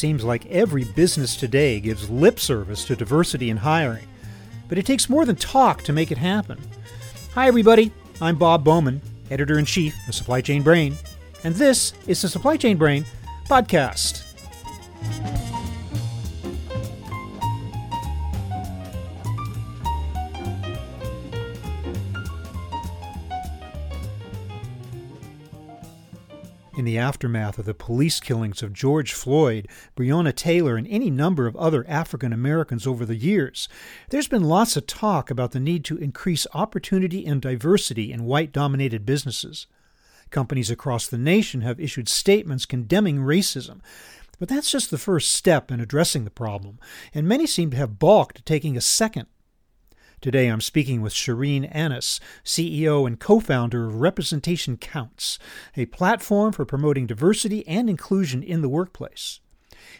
seems 0.00 0.24
like 0.24 0.46
every 0.46 0.84
business 0.84 1.36
today 1.36 1.78
gives 1.78 2.08
lip 2.08 2.40
service 2.40 2.86
to 2.86 2.96
diversity 2.96 3.50
in 3.50 3.58
hiring, 3.58 4.06
but 4.66 4.78
it 4.78 4.86
takes 4.86 5.10
more 5.10 5.26
than 5.26 5.36
talk 5.36 5.82
to 5.82 5.92
make 5.92 6.10
it 6.10 6.16
happen. 6.16 6.58
Hi, 7.34 7.46
everybody. 7.46 7.92
I'm 8.18 8.38
Bob 8.38 8.64
Bowman, 8.64 9.02
editor 9.30 9.58
in 9.58 9.66
chief 9.66 9.94
of 10.08 10.14
Supply 10.14 10.40
Chain 10.40 10.62
Brain, 10.62 10.96
and 11.44 11.54
this 11.54 11.92
is 12.06 12.22
the 12.22 12.30
Supply 12.30 12.56
Chain 12.56 12.78
Brain 12.78 13.04
podcast. 13.46 14.24
In 26.76 26.84
the 26.84 26.98
aftermath 26.98 27.58
of 27.58 27.64
the 27.64 27.74
police 27.74 28.20
killings 28.20 28.62
of 28.62 28.72
George 28.72 29.12
Floyd, 29.12 29.66
Breonna 29.96 30.34
Taylor, 30.34 30.76
and 30.76 30.86
any 30.86 31.10
number 31.10 31.48
of 31.48 31.56
other 31.56 31.84
African 31.88 32.32
Americans 32.32 32.86
over 32.86 33.04
the 33.04 33.16
years, 33.16 33.68
there's 34.10 34.28
been 34.28 34.44
lots 34.44 34.76
of 34.76 34.86
talk 34.86 35.30
about 35.30 35.50
the 35.50 35.58
need 35.58 35.84
to 35.86 35.96
increase 35.96 36.46
opportunity 36.54 37.26
and 37.26 37.42
diversity 37.42 38.12
in 38.12 38.24
white 38.24 38.52
dominated 38.52 39.04
businesses. 39.04 39.66
Companies 40.30 40.70
across 40.70 41.08
the 41.08 41.18
nation 41.18 41.62
have 41.62 41.80
issued 41.80 42.08
statements 42.08 42.66
condemning 42.66 43.18
racism. 43.18 43.80
But 44.38 44.48
that's 44.48 44.70
just 44.70 44.92
the 44.92 44.96
first 44.96 45.32
step 45.32 45.72
in 45.72 45.80
addressing 45.80 46.24
the 46.24 46.30
problem, 46.30 46.78
and 47.12 47.26
many 47.26 47.46
seem 47.46 47.72
to 47.72 47.76
have 47.76 47.98
balked 47.98 48.38
at 48.38 48.46
taking 48.46 48.76
a 48.76 48.80
second 48.80 49.26
Today 50.20 50.48
I'm 50.48 50.60
speaking 50.60 51.00
with 51.00 51.14
Shireen 51.14 51.66
Annis, 51.74 52.20
CEO 52.44 53.06
and 53.06 53.18
co 53.18 53.40
founder 53.40 53.86
of 53.86 54.02
Representation 54.02 54.76
Counts, 54.76 55.38
a 55.78 55.86
platform 55.86 56.52
for 56.52 56.66
promoting 56.66 57.06
diversity 57.06 57.66
and 57.66 57.88
inclusion 57.88 58.42
in 58.42 58.60
the 58.60 58.68
workplace. 58.68 59.40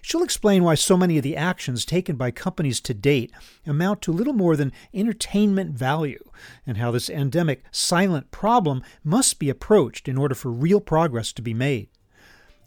She'll 0.02 0.22
explain 0.22 0.62
why 0.62 0.74
so 0.74 0.98
many 0.98 1.16
of 1.16 1.22
the 1.22 1.38
actions 1.38 1.86
taken 1.86 2.16
by 2.16 2.32
companies 2.32 2.82
to 2.82 2.92
date 2.92 3.32
amount 3.66 4.02
to 4.02 4.12
little 4.12 4.34
more 4.34 4.56
than 4.56 4.72
entertainment 4.92 5.70
value, 5.70 6.22
and 6.66 6.76
how 6.76 6.90
this 6.90 7.08
endemic 7.08 7.64
silent 7.70 8.30
problem 8.30 8.82
must 9.02 9.38
be 9.38 9.48
approached 9.48 10.06
in 10.06 10.18
order 10.18 10.34
for 10.34 10.50
real 10.50 10.82
progress 10.82 11.32
to 11.32 11.40
be 11.40 11.54
made. 11.54 11.88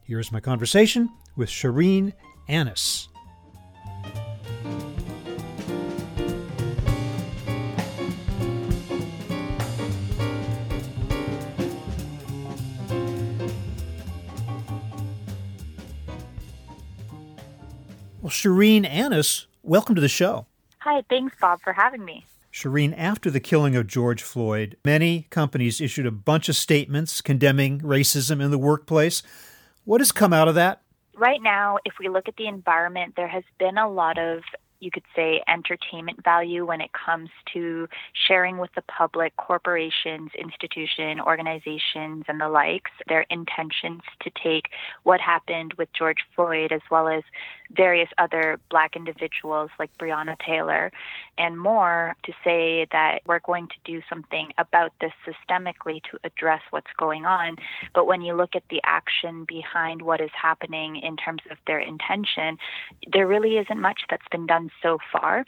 Here's 0.04 0.32
my 0.32 0.40
conversation 0.40 1.08
with 1.36 1.50
Shireen 1.50 2.14
Annis. 2.48 3.10
Well, 18.24 18.32
Shireen 18.32 18.88
Annis, 18.90 19.48
welcome 19.64 19.96
to 19.96 20.02
the 20.02 20.08
show. 20.08 20.46
Hi, 20.80 21.04
thanks, 21.10 21.36
Bob, 21.42 21.60
for 21.62 21.74
having 21.74 22.06
me. 22.06 22.26
Shireen, 22.54 22.98
after 22.98 23.30
the 23.30 23.42
killing 23.42 23.76
of 23.76 23.86
George 23.86 24.24
Floyd, 24.24 24.78
many 24.86 25.28
companies 25.30 25.82
issued 25.82 26.06
a 26.06 26.12
bunch 26.12 26.48
of 26.48 26.56
statements 26.56 27.20
condemning 27.20 27.82
racism 27.82 28.42
in 28.42 28.50
the 28.50 28.58
workplace. 28.58 29.24
What 29.84 30.00
has 30.00 30.14
come 30.14 30.32
out 30.32 30.48
of 30.48 30.56
that? 30.56 30.84
Right 31.18 31.42
now, 31.44 31.80
if 31.84 31.96
we 32.00 32.08
look 32.08 32.30
at 32.30 32.38
the 32.38 32.48
environment, 32.48 33.16
there 33.18 33.28
has 33.28 33.44
been 33.60 33.78
a 33.78 33.90
lot 33.90 34.18
of 34.18 34.44
you 34.84 34.92
could 34.92 35.04
say 35.16 35.42
entertainment 35.48 36.24
value 36.24 36.66
when 36.66 36.82
it 36.82 36.92
comes 36.94 37.30
to 37.54 37.88
sharing 38.28 38.58
with 38.58 38.70
the 38.76 38.82
public 38.84 39.36
corporations, 39.38 40.32
institutions, 40.38 41.22
organizations, 41.26 42.26
and 42.28 42.40
the 42.40 42.50
likes 42.50 42.92
their 43.08 43.26
intentions 43.30 44.02
to 44.22 44.30
take 44.44 44.66
what 45.04 45.22
happened 45.22 45.74
with 45.78 45.88
George 45.94 46.20
Floyd 46.36 46.72
as 46.72 46.82
well 46.92 47.08
as 47.08 47.24
various 47.72 48.10
other 48.18 48.60
black 48.70 48.96
individuals 48.96 49.70
like 49.80 49.96
Breonna 49.98 50.38
Taylor 50.40 50.92
and 51.38 51.60
more 51.60 52.16
to 52.24 52.34
say 52.44 52.88
that 52.92 53.20
we're 53.26 53.40
going 53.40 53.68
to 53.68 53.76
do 53.84 54.02
something 54.10 54.52
about 54.58 54.92
this 55.02 55.12
systemically 55.26 56.02
to 56.12 56.20
address 56.24 56.62
what's 56.70 56.92
going 56.98 57.26
on. 57.26 57.58
But 57.94 58.06
when 58.06 58.22
you 58.22 58.36
look 58.36 58.56
at 58.56 58.64
the 58.70 58.82
action 58.84 59.46
behind 59.46 60.02
what 60.02 60.22
is 60.22 60.30
happening 60.40 60.98
in 60.98 61.18
terms 61.18 61.42
of 61.50 61.58
their 61.66 61.80
intention, 61.80 62.58
there 63.12 63.28
really 63.28 63.58
isn't 63.58 63.80
much 63.80 64.02
that's 64.10 64.28
been 64.32 64.46
done 64.46 64.70
so 64.82 65.00
far. 65.12 65.46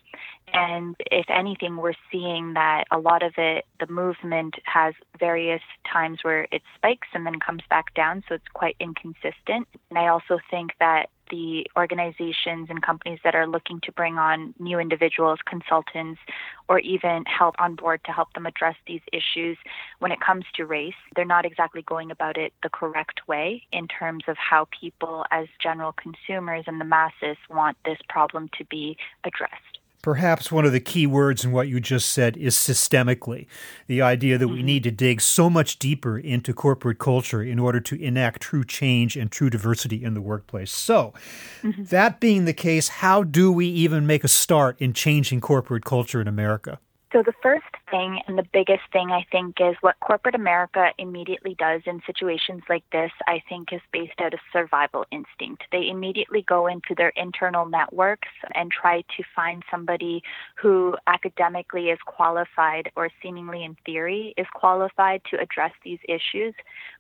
And 0.54 0.96
if 1.12 1.26
anything, 1.30 1.78
we're 1.78 1.94
seeing 2.12 2.54
that 2.54 2.86
a 2.92 2.98
lot 2.98 3.24
of 3.24 3.34
it, 3.38 3.66
the 3.80 3.88
movement 3.88 4.56
has 4.64 4.94
various 5.20 5.62
times 5.92 6.20
where 6.22 6.48
it 6.52 6.62
spikes 6.76 7.08
and 7.14 7.26
then 7.26 7.40
comes 7.40 7.64
back 7.70 7.94
down. 7.94 8.24
So 8.28 8.36
it's 8.36 8.48
quite 8.54 8.76
inconsistent. 8.80 9.68
And 9.90 9.98
I 9.98 10.08
also 10.08 10.40
think 10.50 10.72
that 10.80 11.10
the 11.30 11.66
organizations 11.78 12.68
and 12.70 12.82
companies 12.82 13.20
that 13.24 13.36
are 13.36 13.48
looking 13.48 13.80
to 13.82 13.92
bring 13.92 14.18
on 14.18 14.54
new 14.60 14.80
individuals, 14.80 15.40
consultants, 15.46 16.20
or 16.68 16.80
even 16.80 17.24
help 17.26 17.56
on 17.60 17.76
board 17.76 18.02
to 18.06 18.12
help 18.12 18.34
them 18.34 18.46
address 18.46 18.76
these 18.88 19.02
issues 19.12 19.58
when 20.00 20.12
it 20.12 20.20
comes 20.20 20.46
to 20.56 20.66
race, 20.66 20.94
they're 21.16 21.26
not 21.26 21.46
exactly 21.46 21.82
going 21.84 22.12
about 22.12 22.38
it 22.38 22.54
the 22.64 22.70
correct 22.70 23.28
way 23.28 23.64
in 23.72 23.88
terms 23.88 24.24
of 24.28 24.38
how 24.38 24.68
people, 24.80 25.26
as 25.32 25.48
general 25.62 25.94
consumers 25.94 26.64
and 26.68 26.80
the 26.80 26.86
masses, 26.86 27.38
want 27.50 27.78
this 27.86 28.00
problem 28.10 28.50
to 28.58 28.66
be 28.66 28.98
addressed. 29.24 29.75
Perhaps 30.06 30.52
one 30.52 30.66
of 30.66 30.72
the 30.72 30.80
key 30.80 31.08
words 31.08 31.44
in 31.44 31.52
what 31.52 31.68
you 31.68 31.80
just 31.80 32.10
said 32.10 32.38
is 32.38 32.56
systemically. 32.56 33.48
The 33.88 34.04
idea 34.04 34.38
that 34.38 34.50
we 34.50 34.58
mm-hmm. 34.58 34.66
need 34.68 34.84
to 34.84 34.92
dig 34.92 35.20
so 35.20 35.50
much 35.50 35.80
deeper 35.80 36.20
into 36.20 36.54
corporate 36.54 37.00
culture 37.00 37.42
in 37.42 37.58
order 37.58 37.80
to 37.80 38.00
enact 38.00 38.44
true 38.44 38.64
change 38.64 39.18
and 39.18 39.32
true 39.32 39.50
diversity 39.50 40.04
in 40.04 40.14
the 40.14 40.22
workplace. 40.22 40.72
So, 40.72 41.16
mm-hmm. 41.64 41.86
that 41.86 42.20
being 42.20 42.46
the 42.46 42.54
case, 42.54 42.88
how 42.88 43.24
do 43.24 43.52
we 43.52 43.66
even 43.66 44.06
make 44.06 44.24
a 44.24 44.28
start 44.28 44.80
in 44.80 44.94
changing 44.94 45.42
corporate 45.42 45.86
culture 45.86 46.22
in 46.22 46.28
America? 46.28 46.78
So, 47.12 47.24
the 47.24 47.34
first 47.42 47.66
thing 47.90 48.20
and 48.28 48.38
the 48.38 48.48
biggest 48.54 48.84
thing 48.92 49.12
I 49.12 49.26
think 49.32 49.56
is 49.60 49.76
what 49.82 50.00
corporate 50.00 50.36
America 50.36 50.90
immediately 50.98 51.56
does 51.58 51.82
in 51.86 52.02
situations 52.06 52.64
like 52.70 52.84
this, 52.92 53.12
I 53.28 53.42
think 53.48 53.72
is 53.72 53.82
based 53.92 54.20
out 54.20 54.34
of 54.34 54.40
survival 54.52 55.06
instinct. 55.12 55.64
They 55.72 55.90
immediately 55.90 56.44
go 56.48 56.68
into 56.68 56.96
their 56.96 57.10
internal 57.10 57.66
networks 57.66 58.30
and 58.54 58.72
try 58.72 59.02
to 59.02 59.24
find 59.36 59.64
somebody 59.70 60.24
who 60.56 60.96
academically 61.08 61.90
is 61.90 62.00
qualified 62.06 62.92
or 62.96 63.10
seemingly 63.22 63.64
in 63.64 63.76
theory 63.86 64.34
is 64.38 64.48
qualified 64.54 65.22
to 65.32 65.40
address 65.40 65.72
these 65.84 66.00
issues. 66.08 66.54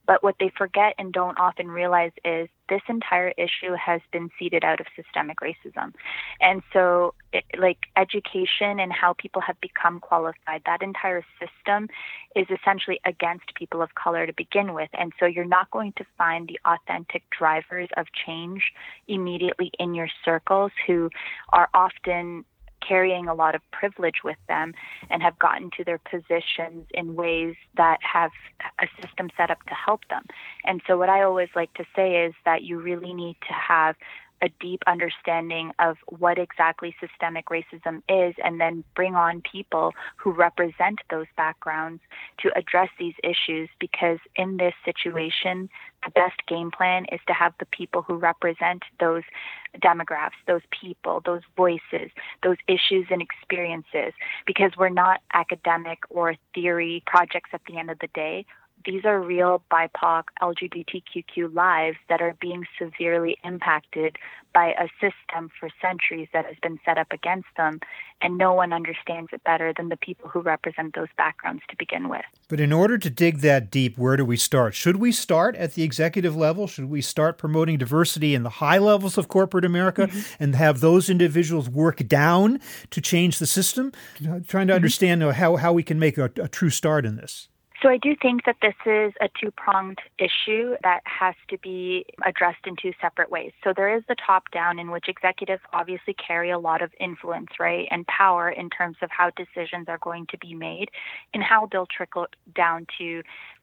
But 0.08 0.24
what 0.24 0.36
they 0.40 0.52
forget 0.58 0.94
and 0.98 1.12
don't 1.12 1.40
often 1.40 1.70
realize 1.70 2.12
is 2.24 2.50
this 2.70 2.82
entire 2.90 3.34
issue 3.38 3.74
has 3.74 4.02
been 4.12 4.30
seeded 4.38 4.64
out 4.64 4.80
of 4.80 4.88
systemic 4.96 5.38
racism. 5.40 5.94
And 6.42 6.62
so, 6.74 7.14
it, 7.32 7.44
like 7.58 7.78
education 7.96 8.80
and 8.80 8.92
how 8.92 9.14
people 9.14 9.42
have 9.42 9.60
become 9.62 10.00
qualified, 10.00 10.62
that 10.66 10.82
entire 10.82 11.24
system 11.40 11.90
is 12.36 12.48
essentially 12.50 13.00
against 13.06 13.54
people 13.56 13.82
of 13.82 13.94
color 13.96 14.26
to 14.26 14.34
begin 14.34 14.74
with. 14.74 14.90
And 14.94 15.14
so, 15.20 15.26
you're 15.26 15.46
not 15.46 15.70
going 15.72 15.94
to 15.98 16.06
find 16.18 16.48
the 16.48 16.60
authentic 16.66 17.24
drivers 17.38 17.90
of 17.98 18.08
change 18.26 18.64
immediately 19.08 19.72
in 19.80 19.94
your 19.94 20.10
circles 20.24 20.72
who 20.88 21.10
are 21.50 21.70
often 21.74 22.46
carrying 22.88 23.28
a 23.28 23.34
lot 23.34 23.56
of 23.56 23.62
privilege 23.72 24.24
with 24.24 24.38
them 24.48 24.74
and 25.10 25.22
have 25.22 25.38
gotten 25.40 25.70
to 25.78 25.84
their 25.84 26.00
positions 26.00 26.86
in 26.94 27.16
ways 27.16 27.56
that 27.78 27.98
have 28.02 28.32
a 28.80 28.88
system 29.02 29.30
set 29.38 29.52
up 29.52 29.64
to 29.64 29.74
help 29.74 30.02
them. 30.10 30.24
And 30.64 30.82
so, 30.88 30.98
what 30.98 31.10
I 31.10 31.24
always 31.24 31.50
like 31.56 31.74
to 31.76 31.86
say 31.96 32.26
is 32.26 32.34
that 32.46 32.64
you 32.64 32.80
really 32.80 33.14
need 33.14 33.38
to 33.48 33.54
have 33.54 33.96
a 34.42 34.50
deep 34.60 34.82
understanding 34.88 35.72
of 35.80 35.98
what 36.08 36.38
exactly 36.38 36.96
systemic 37.00 37.46
racism 37.48 38.02
is 38.10 38.36
and 38.44 38.60
then 38.60 38.84
bring 38.96 39.16
on 39.16 39.42
people 39.42 39.94
who 40.18 40.32
represent 40.32 41.00
those 41.10 41.28
backgrounds 41.38 42.02
to 42.40 42.52
address 42.58 42.90
these 43.00 43.16
issues 43.24 43.70
because 43.80 44.20
in 44.36 44.58
this 44.58 44.74
situation 44.84 45.70
the 46.04 46.12
best 46.12 46.46
game 46.48 46.70
plan 46.70 47.06
is 47.12 47.20
to 47.28 47.34
have 47.34 47.54
the 47.60 47.66
people 47.68 48.02
who 48.04 48.16
represent 48.16 48.84
those 49.00 49.24
demographics, 49.82 50.32
those 50.48 50.62
people, 50.70 51.22
those 51.26 51.42
voices, 51.58 52.12
those 52.44 52.58
issues 52.68 53.08
and 53.10 53.22
experiences 53.22 54.14
because 54.46 54.72
we're 54.78 54.90
not 54.90 55.22
academic 55.34 56.00
or 56.10 56.36
theory 56.54 57.04
projects 57.08 57.50
at 57.54 57.62
the 57.68 57.78
end 57.78 57.90
of 57.90 57.98
the 58.00 58.10
day 58.14 58.46
these 58.86 59.06
are 59.06 59.20
real 59.20 59.62
BIPOC 59.72 60.24
LGBTQ 60.42 61.54
lives 61.54 61.98
that 62.10 62.22
are 62.22 62.36
being 62.40 62.66
severely 62.80 63.38
impacted 63.44 64.18
by 64.54 64.74
a 64.80 64.88
system 65.02 65.50
for 65.60 65.70
centuries 65.82 66.30
that 66.32 66.46
has 66.46 66.56
been 66.64 66.80
set 66.86 66.98
up 66.98 67.12
against 67.12 67.50
them, 67.58 67.82
and 68.22 68.38
no 68.38 68.54
one 68.54 68.72
understands 68.72 69.30
it 69.34 69.44
better 69.44 69.74
than 69.76 69.90
the 69.90 69.98
people 69.98 70.30
who 70.30 70.40
represent 70.40 70.96
those 70.96 71.10
backgrounds 71.18 71.62
to 71.70 71.76
begin 71.76 72.08
with. 72.08 72.24
But 72.48 72.62
in 72.62 72.72
order 72.72 72.98
to 72.98 73.10
dig 73.10 73.40
that 73.40 73.70
deep, 73.70 73.98
where 73.98 74.16
do 74.16 74.24
we 74.24 74.38
start? 74.38 74.74
Should 74.74 74.96
we 74.96 75.12
start 75.12 75.58
at 75.58 75.74
the 75.74 75.84
executive 75.84 76.38
level? 76.38 76.68
Should 76.68 76.90
we 76.90 77.02
start 77.02 77.38
promoting 77.38 77.78
diversity 77.78 78.34
in 78.34 78.44
the 78.44 78.50
high 78.50 78.78
levels 78.78 79.18
of 79.18 79.28
corporate 79.28 79.66
America 79.66 80.08
mm-hmm. 80.08 80.44
and 80.44 80.56
have 80.56 80.80
those 80.80 81.10
individuals 81.10 81.70
work 81.70 82.08
down 82.08 82.62
to 82.92 83.02
change 83.02 83.40
the 83.40 83.48
system? 83.48 83.92
Trying 84.18 84.44
to 84.44 84.58
mm-hmm. 84.58 84.72
understand 84.72 85.22
how, 85.24 85.58
how 85.58 85.74
we 85.74 85.84
can 85.84 86.00
make 86.00 86.18
a, 86.18 86.32
a 86.38 86.48
true 86.48 86.70
start 86.70 87.06
in 87.06 87.18
this. 87.18 87.50
So 87.86 87.92
I 87.92 87.98
do 87.98 88.16
think 88.20 88.46
that 88.46 88.56
this 88.64 88.74
is 88.88 89.14
a 89.22 89.30
two 89.40 89.52
pronged 89.52 90.00
issue 90.18 90.76
that 90.82 91.02
has 91.04 91.36
to 91.50 91.58
be 91.60 92.04
addressed 92.26 92.66
in 92.66 92.76
two 92.82 92.94
separate 93.00 93.30
ways. 93.30 93.52
So 93.64 93.74
there 93.78 93.96
is 93.96 94.02
the 94.08 94.16
top 94.26 94.50
down, 94.50 94.80
in 94.80 94.90
which 94.90 95.08
executives 95.08 95.62
obviously 95.72 96.16
carry 96.16 96.50
a 96.50 96.58
lot 96.58 96.82
of 96.82 96.90
influence, 97.00 97.50
right, 97.60 97.88
and 97.92 98.04
power 98.08 98.50
in 98.50 98.72
terms 98.72 98.98
of 99.04 99.12
how 99.12 99.30
decisions 99.38 99.88
are 99.88 100.00
going 100.00 100.26
to 100.32 100.38
be 100.40 100.56
made 100.56 100.90
and 101.36 101.44
how 101.44 101.70
they'll 101.72 101.86
trickle 101.86 102.26
down 102.56 102.88
to 102.98 103.22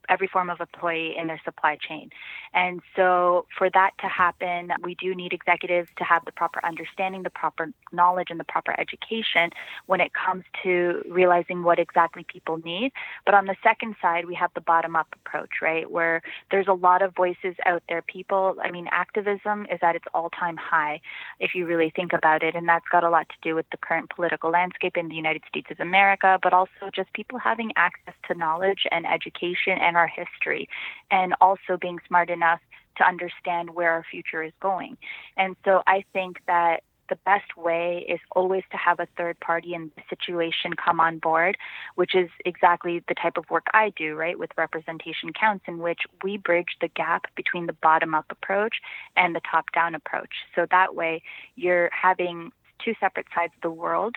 every 0.08 0.26
form 0.26 0.50
of 0.50 0.60
employee 0.60 1.14
in 1.16 1.26
their 1.26 1.40
supply 1.44 1.76
chain. 1.76 2.10
And 2.54 2.80
so, 2.96 3.46
for 3.56 3.70
that 3.70 3.92
to 4.00 4.08
happen, 4.08 4.72
we 4.82 4.94
do 4.94 5.14
need 5.14 5.32
executives 5.32 5.88
to 5.98 6.04
have 6.04 6.24
the 6.24 6.32
proper 6.32 6.64
understanding, 6.64 7.22
the 7.22 7.30
proper 7.30 7.72
knowledge, 7.92 8.28
and 8.30 8.38
the 8.38 8.44
proper 8.44 8.78
education 8.78 9.50
when 9.86 10.00
it 10.00 10.12
comes 10.12 10.44
to 10.62 11.02
realizing 11.08 11.62
what 11.62 11.78
exactly 11.78 12.24
people 12.24 12.58
need. 12.64 12.92
But 13.24 13.34
on 13.34 13.46
the 13.46 13.56
second 13.62 13.96
side, 14.02 14.26
we 14.26 14.34
have 14.34 14.50
the 14.54 14.60
bottom 14.60 14.96
up 14.96 15.08
approach, 15.24 15.62
right? 15.62 15.90
Where 15.90 16.22
there's 16.50 16.68
a 16.68 16.74
lot 16.74 17.02
of 17.02 17.14
voices 17.14 17.54
out 17.64 17.82
there. 17.88 18.02
People, 18.02 18.56
I 18.62 18.70
mean, 18.70 18.88
activism 18.90 19.66
is 19.70 19.78
at 19.82 19.96
its 19.96 20.04
all 20.12 20.30
time 20.30 20.56
high, 20.56 21.00
if 21.40 21.54
you 21.54 21.66
really 21.66 21.90
think 21.94 22.12
about 22.12 22.42
it. 22.42 22.54
And 22.54 22.68
that's 22.68 22.88
got 22.90 23.04
a 23.04 23.10
lot 23.10 23.28
to 23.28 23.34
do 23.42 23.54
with 23.54 23.66
the 23.70 23.76
current 23.76 24.10
political 24.10 24.50
landscape 24.50 24.96
in 24.96 25.08
the 25.08 25.14
United 25.14 25.42
States 25.48 25.68
of 25.70 25.80
America, 25.80 26.38
but 26.42 26.52
also 26.52 26.90
just 26.94 27.12
people 27.12 27.38
having 27.38 27.72
access 27.76 28.14
to 28.28 28.34
knowledge 28.34 28.86
and 28.90 29.06
education 29.06 29.78
and 29.80 29.91
our 29.96 30.06
history, 30.08 30.68
and 31.10 31.34
also 31.40 31.76
being 31.80 31.98
smart 32.06 32.30
enough 32.30 32.60
to 32.96 33.04
understand 33.04 33.70
where 33.70 33.90
our 33.90 34.04
future 34.10 34.42
is 34.42 34.52
going. 34.60 34.96
And 35.36 35.56
so 35.64 35.82
I 35.86 36.04
think 36.12 36.38
that 36.46 36.82
the 37.08 37.16
best 37.26 37.56
way 37.56 38.06
is 38.08 38.20
always 38.34 38.62
to 38.70 38.76
have 38.78 38.98
a 38.98 39.06
third 39.18 39.38
party 39.40 39.74
in 39.74 39.90
the 39.96 40.02
situation 40.08 40.72
come 40.72 40.98
on 40.98 41.18
board, 41.18 41.58
which 41.94 42.14
is 42.14 42.30
exactly 42.46 43.02
the 43.06 43.14
type 43.14 43.36
of 43.36 43.44
work 43.50 43.66
I 43.74 43.92
do, 43.96 44.14
right, 44.14 44.38
with 44.38 44.50
representation 44.56 45.32
counts, 45.38 45.64
in 45.68 45.78
which 45.78 46.00
we 46.22 46.38
bridge 46.38 46.76
the 46.80 46.88
gap 46.88 47.26
between 47.34 47.66
the 47.66 47.74
bottom 47.74 48.14
up 48.14 48.26
approach 48.30 48.76
and 49.16 49.34
the 49.34 49.42
top 49.50 49.66
down 49.74 49.94
approach. 49.94 50.30
So 50.54 50.66
that 50.70 50.94
way 50.94 51.22
you're 51.54 51.90
having 51.92 52.50
two 52.82 52.94
separate 52.98 53.26
sides 53.34 53.52
of 53.56 53.62
the 53.62 53.70
world 53.70 54.16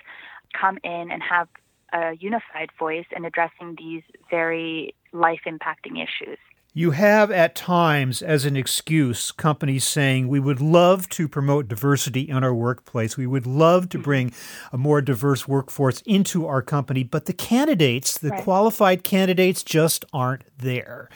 come 0.53 0.77
in 0.83 1.11
and 1.11 1.21
have 1.21 1.49
a 1.95 2.13
unified 2.19 2.69
voice 2.77 3.05
in 3.15 3.25
addressing 3.25 3.75
these 3.77 4.03
very 4.29 4.93
life 5.13 5.41
impacting 5.47 5.95
issues. 5.95 6.37
You 6.77 6.91
have 6.91 7.31
at 7.31 7.55
times, 7.55 8.21
as 8.21 8.43
an 8.43 8.57
excuse, 8.57 9.31
companies 9.31 9.85
saying, 9.85 10.27
We 10.27 10.41
would 10.41 10.59
love 10.59 11.07
to 11.09 11.29
promote 11.29 11.69
diversity 11.69 12.27
in 12.27 12.43
our 12.43 12.53
workplace. 12.53 13.15
We 13.15 13.27
would 13.27 13.47
love 13.47 13.87
to 13.89 13.97
mm-hmm. 13.97 14.03
bring 14.03 14.33
a 14.73 14.77
more 14.77 15.01
diverse 15.01 15.47
workforce 15.47 16.01
into 16.01 16.45
our 16.45 16.61
company, 16.61 17.03
but 17.03 17.27
the 17.27 17.33
candidates, 17.33 18.17
the 18.17 18.29
right. 18.29 18.43
qualified 18.43 19.05
candidates, 19.05 19.63
just 19.63 20.03
aren't 20.11 20.43
there. 20.57 21.09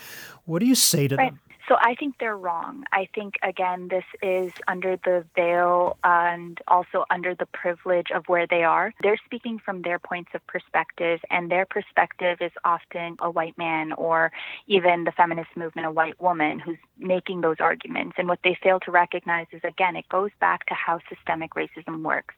What 0.45 0.59
do 0.59 0.65
you 0.65 0.75
say 0.75 1.09
to 1.09 1.17
right. 1.17 1.31
them? 1.31 1.41
So 1.69 1.77
I 1.79 1.93
think 1.93 2.15
they're 2.19 2.35
wrong. 2.35 2.83
I 2.91 3.07
think, 3.13 3.35
again, 3.43 3.89
this 3.89 4.03
is 4.23 4.51
under 4.67 4.97
the 5.05 5.23
veil 5.35 5.97
and 6.03 6.59
also 6.67 7.05
under 7.11 7.35
the 7.35 7.45
privilege 7.45 8.07
of 8.09 8.23
where 8.25 8.47
they 8.47 8.63
are. 8.63 8.91
They're 9.03 9.19
speaking 9.23 9.59
from 9.63 9.83
their 9.83 9.99
points 9.99 10.31
of 10.33 10.45
perspective, 10.47 11.19
and 11.29 11.51
their 11.51 11.67
perspective 11.67 12.39
is 12.41 12.51
often 12.65 13.17
a 13.19 13.29
white 13.29 13.55
man 13.55 13.93
or 13.93 14.31
even 14.65 15.03
the 15.03 15.11
feminist 15.11 15.51
movement, 15.55 15.85
a 15.85 15.91
white 15.91 16.19
woman 16.19 16.59
who's 16.59 16.79
making 16.97 17.41
those 17.41 17.57
arguments. 17.59 18.15
And 18.17 18.27
what 18.27 18.39
they 18.43 18.57
fail 18.63 18.79
to 18.79 18.91
recognize 18.91 19.45
is, 19.51 19.61
again, 19.63 19.95
it 19.95 20.09
goes 20.09 20.31
back 20.39 20.65
to 20.65 20.73
how 20.73 20.99
systemic 21.07 21.51
racism 21.53 22.01
works 22.01 22.33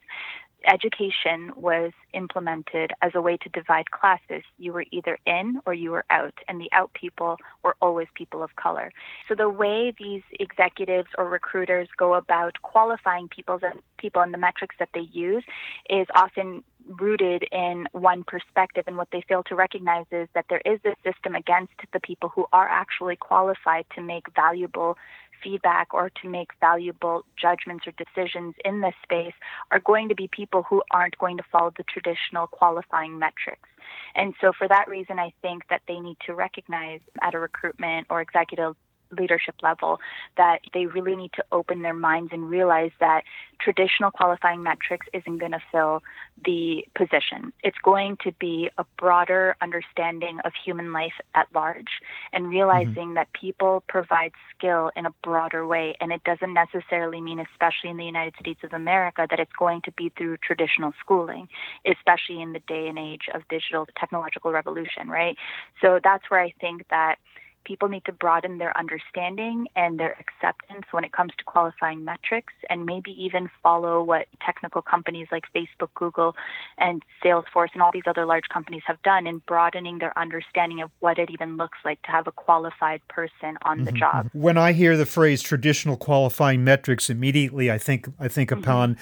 education 0.68 1.52
was 1.56 1.92
implemented 2.14 2.92
as 3.02 3.12
a 3.16 3.22
way 3.22 3.38
to 3.38 3.50
divide 3.50 3.92
classes. 3.92 4.44
You 4.58 4.74
were 4.74 4.86
either 4.92 5.18
in 5.26 5.62
or 5.66 5.74
you 5.74 5.92
were 5.92 6.06
out, 6.10 6.34
and 6.48 6.60
the 6.60 6.70
out 6.72 6.92
people 6.94 7.38
were 7.64 7.76
always 7.82 8.08
people 8.16 8.44
of 8.44 8.56
color. 8.56 8.92
So 9.28 9.36
the 9.36 9.50
way 9.50 9.94
these 9.98 10.24
executives 10.40 11.10
or 11.18 11.30
recruiters 11.30 11.88
go 11.98 12.14
about 12.16 12.62
qualifying 12.62 13.28
people 13.28 13.60
people 13.98 14.22
and 14.22 14.34
the 14.34 14.38
metrics 14.38 14.76
that 14.80 14.90
they 14.94 15.08
use 15.12 15.44
is 15.90 16.08
often 16.16 16.64
rooted 16.88 17.46
in 17.52 17.88
one 17.92 18.24
perspective 18.24 18.86
and 18.88 18.98
what 18.98 19.08
they 19.12 19.24
fail 19.28 19.44
to 19.44 19.56
recognize 19.56 20.06
is 20.12 20.28
that 20.34 20.46
there 20.50 20.62
is 20.66 20.80
this 20.84 20.96
system 21.04 21.36
against 21.36 21.74
the 21.94 22.00
people 22.00 22.30
who 22.30 22.46
are 22.52 22.68
actually 22.68 23.16
qualified 23.16 23.86
to 23.96 24.02
make 24.02 24.26
valuable 24.36 24.98
feedback 25.44 25.94
or 25.94 26.10
to 26.22 26.30
make 26.30 26.50
valuable 26.60 27.26
judgments 27.40 27.86
or 27.88 27.94
decisions 27.94 28.56
in 28.64 28.82
this 28.82 28.94
space 29.04 29.34
are 29.72 29.80
going 29.80 30.10
to 30.10 30.16
be 30.16 30.28
people 30.28 30.64
who 30.64 30.82
aren't 30.92 31.18
going 31.18 31.38
to 31.38 31.44
follow 31.52 31.72
the 31.78 31.84
traditional 31.84 32.48
qualifying 32.48 33.18
metrics. 33.18 33.70
And 34.16 34.34
so, 34.42 34.52
for 34.58 34.68
that 34.68 34.88
reason, 34.88 35.20
I 35.20 35.34
think 35.42 35.64
that 35.70 35.82
they 35.88 36.00
need 36.00 36.18
to 36.26 36.34
recognize 36.34 37.02
at 37.22 37.34
a 37.34 37.40
recruitment 37.40 38.08
or 38.10 38.22
executive 38.22 38.76
leadership 39.18 39.56
level 39.62 40.00
that 40.38 40.60
they 40.74 40.86
really 40.86 41.16
need 41.16 41.32
to 41.34 41.44
open 41.52 41.82
their 41.82 41.94
minds 41.94 42.32
and 42.32 42.50
realize 42.50 42.92
that 43.00 43.24
traditional 43.60 44.12
qualifying 44.12 44.64
metrics 44.64 45.08
isn't 45.14 45.38
going 45.38 45.52
to 45.52 45.62
fill 45.72 46.02
the 46.44 46.84
position. 46.96 47.54
It's 47.64 47.78
going 47.84 48.18
to 48.24 48.32
be 48.40 48.70
a 48.78 48.86
broader 48.98 49.56
understanding 49.62 50.40
of 50.44 50.54
human 50.66 50.92
life 50.92 51.14
at 51.36 51.48
large 51.54 52.02
and 52.34 52.50
realizing 52.50 52.94
mm-hmm. 52.94 53.14
that 53.16 53.34
people 53.34 53.84
provide 53.88 54.32
skill 54.56 54.92
in 54.96 55.06
a 55.06 55.12
broader 55.24 55.68
way. 55.68 55.96
And 56.02 56.12
it 56.12 56.24
doesn't 56.24 56.54
necessarily 56.54 57.22
mean, 57.22 57.40
especially 57.40 57.92
in 57.92 57.98
the 57.98 58.06
United 58.06 58.34
States 58.40 58.62
of 58.64 58.74
America, 58.74 59.28
that 59.30 59.40
it's 59.40 59.52
going 59.58 59.82
to 59.84 59.92
be 59.92 60.12
through 60.18 60.38
traditional 60.38 60.94
schooling, 61.00 61.48
especially 61.86 62.42
in 62.42 62.54
the 62.54 62.62
day 62.68 62.88
and 62.88 62.98
age 62.98 63.26
of 63.34 63.48
digital 63.50 63.88
technological 64.00 64.52
revolution, 64.52 65.08
right? 65.08 65.38
So 65.82 66.00
that's 66.04 66.30
where 66.30 66.42
I 66.42 66.54
think 66.60 66.86
that 66.90 67.18
people 67.64 67.88
need 67.88 68.06
to 68.06 68.12
broaden 68.12 68.58
their 68.58 68.76
understanding 68.78 69.68
and 69.76 70.00
their 70.00 70.18
acceptance 70.20 70.86
when 70.92 71.04
it 71.04 71.12
comes 71.12 71.32
to 71.38 71.44
qualifying 71.44 72.04
metrics 72.04 72.54
and 72.70 72.86
maybe 72.86 73.12
even 73.12 73.50
follow 73.62 74.04
what 74.04 74.28
technical 74.46 74.82
companies 74.82 75.28
like 75.32 75.44
Facebook, 75.56 75.90
Google, 75.96 76.36
and 76.78 77.04
Salesforce 77.24 77.70
and 77.74 77.82
all 77.82 77.92
these 77.94 78.04
other 78.08 78.26
large 78.26 78.50
companies 78.50 78.84
have 78.86 79.02
done 79.04 79.28
in 79.28 79.40
broadening 79.48 80.00
their 80.00 80.18
understanding 80.18 80.82
of 80.82 80.90
what 81.00 81.18
it 81.18 81.30
even 81.30 81.58
looks 81.58 81.78
like 81.86 82.02
to 82.04 82.12
have 82.12 82.28
a 82.28 82.32
qualified 82.32 83.02
person 83.08 83.58
on 83.64 83.78
mm-hmm. 83.78 83.86
the 83.86 83.92
job. 83.92 84.30
When 84.34 84.58
I 84.58 84.74
hear 84.74 84.98
the 84.98 85.06
phrase 85.06 85.42
traditional 85.42 85.98
qualifying 85.98 86.64
metrics 86.64 87.10
immediately 87.10 87.72
I 87.72 87.78
think 87.78 88.08
I 88.20 88.28
think 88.28 88.50
mm-hmm. 88.50 88.64
upon 88.64 88.98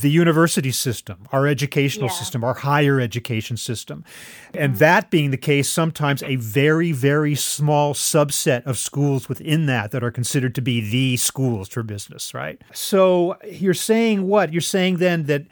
the 0.00 0.10
university 0.10 0.70
system, 0.72 1.26
our 1.32 1.46
educational 1.46 2.08
yeah. 2.08 2.12
system, 2.12 2.44
our 2.44 2.54
higher 2.54 3.00
education 3.00 3.56
system. 3.56 4.04
And 4.52 4.72
mm-hmm. 4.72 4.78
that 4.78 5.10
being 5.10 5.30
the 5.30 5.36
case, 5.36 5.70
sometimes 5.70 6.22
a 6.22 6.36
very, 6.36 6.92
very 6.92 7.34
small 7.34 7.94
subset 7.94 8.64
of 8.66 8.78
schools 8.78 9.28
within 9.28 9.66
that 9.66 9.90
that 9.92 10.04
are 10.04 10.10
considered 10.10 10.54
to 10.56 10.60
be 10.60 10.80
the 10.80 11.16
schools 11.16 11.68
for 11.68 11.82
business, 11.82 12.34
right? 12.34 12.60
So 12.74 13.38
you're 13.50 13.74
saying 13.74 14.26
what? 14.26 14.52
You're 14.52 14.60
saying 14.60 14.98
then 14.98 15.24
that 15.24 15.46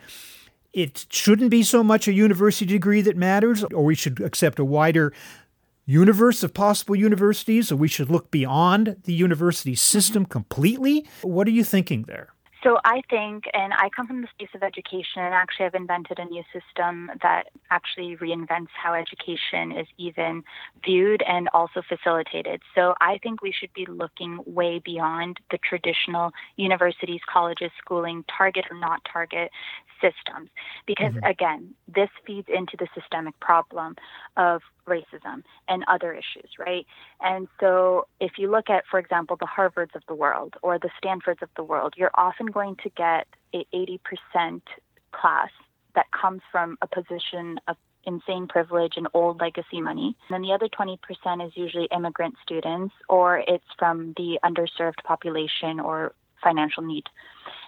it 0.73 1.07
shouldn't 1.09 1.51
be 1.51 1.63
so 1.63 1.83
much 1.83 2.07
a 2.09 2.13
university 2.13 2.67
degree 2.67 3.01
that 3.01 3.17
matters, 3.17 3.65
or 3.65 3.85
we 3.85 3.95
should 3.95 4.21
accept 4.21 4.59
a 4.59 4.65
wider 4.65 5.13
universe 5.87 6.43
of 6.43 6.53
possible 6.53 6.97
universities, 6.97 7.71
or 7.71 7.77
we 7.77 7.89
should 7.89 8.11
look 8.11 8.31
beyond 8.31 8.97
the 9.05 9.13
university 9.13 9.75
system 9.75 10.27
completely? 10.27 11.07
What 11.23 11.47
are 11.47 11.53
you 11.53 11.65
thinking 11.65 12.03
there? 12.03 12.34
So 12.65 12.79
I 12.83 13.03
think, 13.11 13.45
and 13.53 13.75
I 13.75 13.91
come 13.95 14.07
from 14.07 14.23
the 14.23 14.29
space 14.29 14.49
of 14.55 14.63
education, 14.63 15.23
and 15.23 15.35
actually 15.35 15.67
I've 15.67 15.75
invented 15.75 16.19
a 16.19 16.25
new 16.25 16.43
system 16.51 17.11
that 17.23 17.49
actually 17.71 18.17
reinvents 18.17 18.69
how 18.73 18.95
education 18.95 19.71
is 19.71 19.87
even 19.99 20.43
viewed 20.83 21.23
and 21.29 21.51
also 21.53 21.83
facilitated. 21.87 22.63
So 22.75 22.95
I 23.03 23.19
think 23.23 23.43
we 23.43 23.53
should 23.53 23.73
be 23.75 23.85
looking 23.85 24.41
way 24.47 24.81
beyond 24.83 25.41
the 25.51 25.59
traditional 25.59 26.33
universities, 26.57 27.21
colleges, 27.31 27.71
schooling, 27.79 28.25
target 28.35 28.65
or 28.71 28.79
not 28.79 29.03
target 29.13 29.51
systems. 30.01 30.49
Because 30.87 31.13
mm-hmm. 31.13 31.25
again, 31.27 31.75
this 31.87 32.09
feeds 32.27 32.49
into 32.49 32.77
the 32.79 32.89
systemic 32.99 33.39
problem 33.41 33.97
of 34.37 34.63
racism 34.87 35.43
and 35.69 35.85
other 35.89 36.13
issues, 36.13 36.51
right? 36.59 36.87
And 37.21 37.49
so 37.61 38.07
if 38.21 38.33
you 38.39 38.51
look 38.51 38.69
at, 38.69 38.85
for 38.91 38.99
example, 38.99 39.37
the 39.37 39.47
Harvards 39.47 39.95
of 39.95 40.03
the 40.09 40.15
world 40.15 40.55
or 40.63 40.79
the 40.79 40.91
Stanfords 40.99 41.43
of 41.43 41.49
the 41.57 41.63
world, 41.63 41.95
you're 41.97 42.11
often 42.15 42.47
going 42.55 42.77
to 42.85 42.91
get 42.91 43.27
a 43.53 43.67
80% 43.75 44.63
class 45.13 45.51
that 45.95 46.07
comes 46.11 46.41
from 46.51 46.79
a 46.81 46.87
position 46.87 47.61
of 47.69 47.77
insane 48.07 48.47
privilege 48.47 48.95
and 48.97 49.09
old 49.15 49.41
legacy 49.41 49.81
money. 49.81 50.17
And 50.29 50.35
then 50.35 50.43
the 50.43 50.53
other 50.53 50.69
20% 50.69 51.47
is 51.47 51.53
usually 51.57 51.89
immigrant 51.95 52.37
students 52.43 52.95
or 53.09 53.39
it's 53.39 53.65
from 53.79 54.15
the 54.17 54.39
underserved 54.45 55.03
population 55.05 55.81
or 55.81 56.15
financial 56.43 56.83
need. 56.83 57.05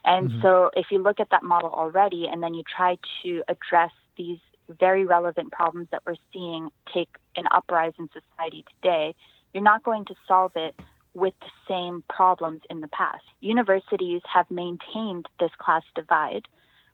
And 0.04 0.30
mm-hmm. 0.30 0.42
so 0.42 0.70
if 0.76 0.86
you 0.90 0.98
look 0.98 1.20
at 1.20 1.30
that 1.30 1.42
model 1.42 1.70
already 1.70 2.26
and 2.30 2.42
then 2.42 2.54
you 2.54 2.62
try 2.64 2.98
to 3.22 3.42
address 3.48 3.92
these 4.16 4.38
very 4.68 5.04
relevant 5.04 5.52
problems 5.52 5.88
that 5.90 6.02
we're 6.06 6.16
seeing 6.32 6.70
take 6.92 7.08
an 7.36 7.44
uprise 7.50 7.92
in 7.98 8.08
society 8.08 8.64
today, 8.82 9.14
you're 9.52 9.62
not 9.62 9.82
going 9.82 10.04
to 10.06 10.14
solve 10.28 10.52
it 10.56 10.74
with 11.16 11.34
the 11.40 11.50
same 11.66 12.04
problems 12.08 12.60
in 12.68 12.80
the 12.80 12.88
past. 12.88 13.24
Universities 13.40 14.20
have 14.32 14.50
maintained 14.50 15.26
this 15.40 15.50
class 15.58 15.82
divide 15.94 16.46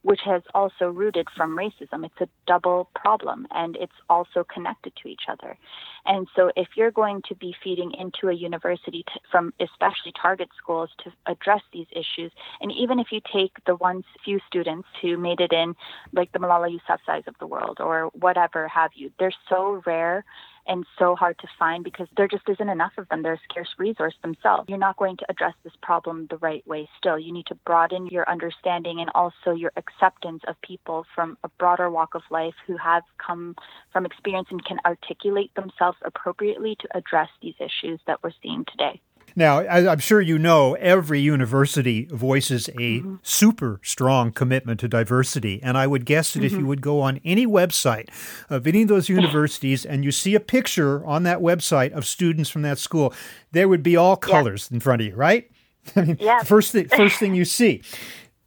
which 0.02 0.20
has 0.24 0.42
also 0.54 0.86
rooted 0.86 1.28
from 1.36 1.56
racism. 1.56 2.04
It's 2.04 2.20
a 2.20 2.28
double 2.46 2.88
problem 2.94 3.46
and 3.52 3.76
it's 3.76 3.92
also 4.10 4.44
connected 4.44 4.92
to 5.02 5.08
each 5.08 5.22
other. 5.28 5.56
And 6.04 6.26
so 6.34 6.50
if 6.56 6.68
you're 6.76 6.90
going 6.90 7.22
to 7.28 7.34
be 7.36 7.54
feeding 7.62 7.92
into 7.98 8.28
a 8.28 8.34
university 8.34 9.04
to, 9.04 9.20
from 9.30 9.54
especially 9.60 10.12
target 10.20 10.48
schools 10.60 10.90
to 11.04 11.12
address 11.26 11.62
these 11.72 11.86
issues, 11.92 12.32
and 12.60 12.72
even 12.72 12.98
if 12.98 13.08
you 13.12 13.20
take 13.32 13.52
the 13.64 13.76
ones 13.76 14.04
few 14.24 14.40
students 14.46 14.88
who 15.00 15.16
made 15.16 15.40
it 15.40 15.52
in, 15.52 15.74
like 16.12 16.32
the 16.32 16.40
Malala 16.40 16.68
Yousafzais 16.68 17.26
of 17.28 17.36
the 17.38 17.46
world 17.46 17.78
or 17.80 18.10
whatever 18.14 18.66
have 18.68 18.90
you, 18.94 19.10
they're 19.18 19.32
so 19.48 19.82
rare 19.86 20.24
and 20.66 20.84
so 20.98 21.16
hard 21.16 21.38
to 21.40 21.48
find 21.58 21.84
because 21.84 22.08
there 22.16 22.28
just 22.28 22.48
isn't 22.48 22.68
enough 22.68 22.92
of 22.98 23.08
them. 23.08 23.22
They're 23.22 23.34
a 23.34 23.40
scarce 23.50 23.68
resource 23.78 24.14
themselves. 24.22 24.68
You're 24.68 24.78
not 24.78 24.96
going 24.96 25.16
to 25.18 25.26
address 25.28 25.54
this 25.64 25.72
problem 25.82 26.26
the 26.30 26.38
right 26.38 26.66
way 26.66 26.88
still. 26.98 27.18
You 27.18 27.32
need 27.32 27.46
to 27.46 27.54
broaden 27.54 28.06
your 28.06 28.28
understanding 28.28 29.00
and 29.00 29.10
also 29.14 29.52
your 29.52 29.72
acceptance 29.76 30.42
of 30.46 30.60
people 30.62 31.04
from 31.14 31.36
a 31.44 31.48
broader 31.58 31.90
walk 31.90 32.14
of 32.14 32.22
life 32.30 32.54
who 32.66 32.76
have 32.76 33.02
come 33.24 33.56
from 33.92 34.06
experience 34.06 34.48
and 34.50 34.64
can 34.64 34.78
articulate 34.84 35.54
themselves 35.54 35.98
appropriately 36.04 36.76
to 36.80 36.96
address 36.96 37.28
these 37.40 37.54
issues 37.58 38.00
that 38.06 38.22
we're 38.22 38.32
seeing 38.42 38.64
today. 38.70 39.00
Now, 39.34 39.60
I'm 39.60 39.98
sure 39.98 40.20
you 40.20 40.38
know 40.38 40.74
every 40.74 41.20
university 41.20 42.06
voices 42.06 42.68
a 42.68 43.00
mm-hmm. 43.00 43.16
super 43.22 43.80
strong 43.82 44.32
commitment 44.32 44.80
to 44.80 44.88
diversity. 44.88 45.60
And 45.62 45.78
I 45.78 45.86
would 45.86 46.04
guess 46.04 46.32
that 46.32 46.40
mm-hmm. 46.40 46.46
if 46.46 46.52
you 46.52 46.58
mm-hmm. 46.58 46.68
would 46.68 46.80
go 46.82 47.00
on 47.00 47.20
any 47.24 47.46
website 47.46 48.08
of 48.50 48.66
any 48.66 48.82
of 48.82 48.88
those 48.88 49.08
universities 49.08 49.84
and 49.84 50.04
you 50.04 50.12
see 50.12 50.34
a 50.34 50.40
picture 50.40 51.04
on 51.06 51.22
that 51.22 51.38
website 51.38 51.92
of 51.92 52.06
students 52.06 52.50
from 52.50 52.62
that 52.62 52.78
school, 52.78 53.14
there 53.52 53.68
would 53.68 53.82
be 53.82 53.96
all 53.96 54.16
colors 54.16 54.68
yeah. 54.70 54.76
in 54.76 54.80
front 54.80 55.02
of 55.02 55.08
you, 55.08 55.14
right? 55.14 55.50
I 55.96 56.02
mean, 56.02 56.16
yeah. 56.20 56.42
first, 56.42 56.72
thing, 56.72 56.88
first 56.88 57.18
thing 57.18 57.34
you 57.34 57.44
see. 57.44 57.82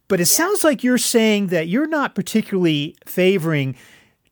But 0.08 0.20
it 0.20 0.28
yeah. 0.28 0.36
sounds 0.36 0.64
like 0.64 0.84
you're 0.84 0.98
saying 0.98 1.48
that 1.48 1.68
you're 1.68 1.88
not 1.88 2.14
particularly 2.14 2.96
favoring 3.04 3.76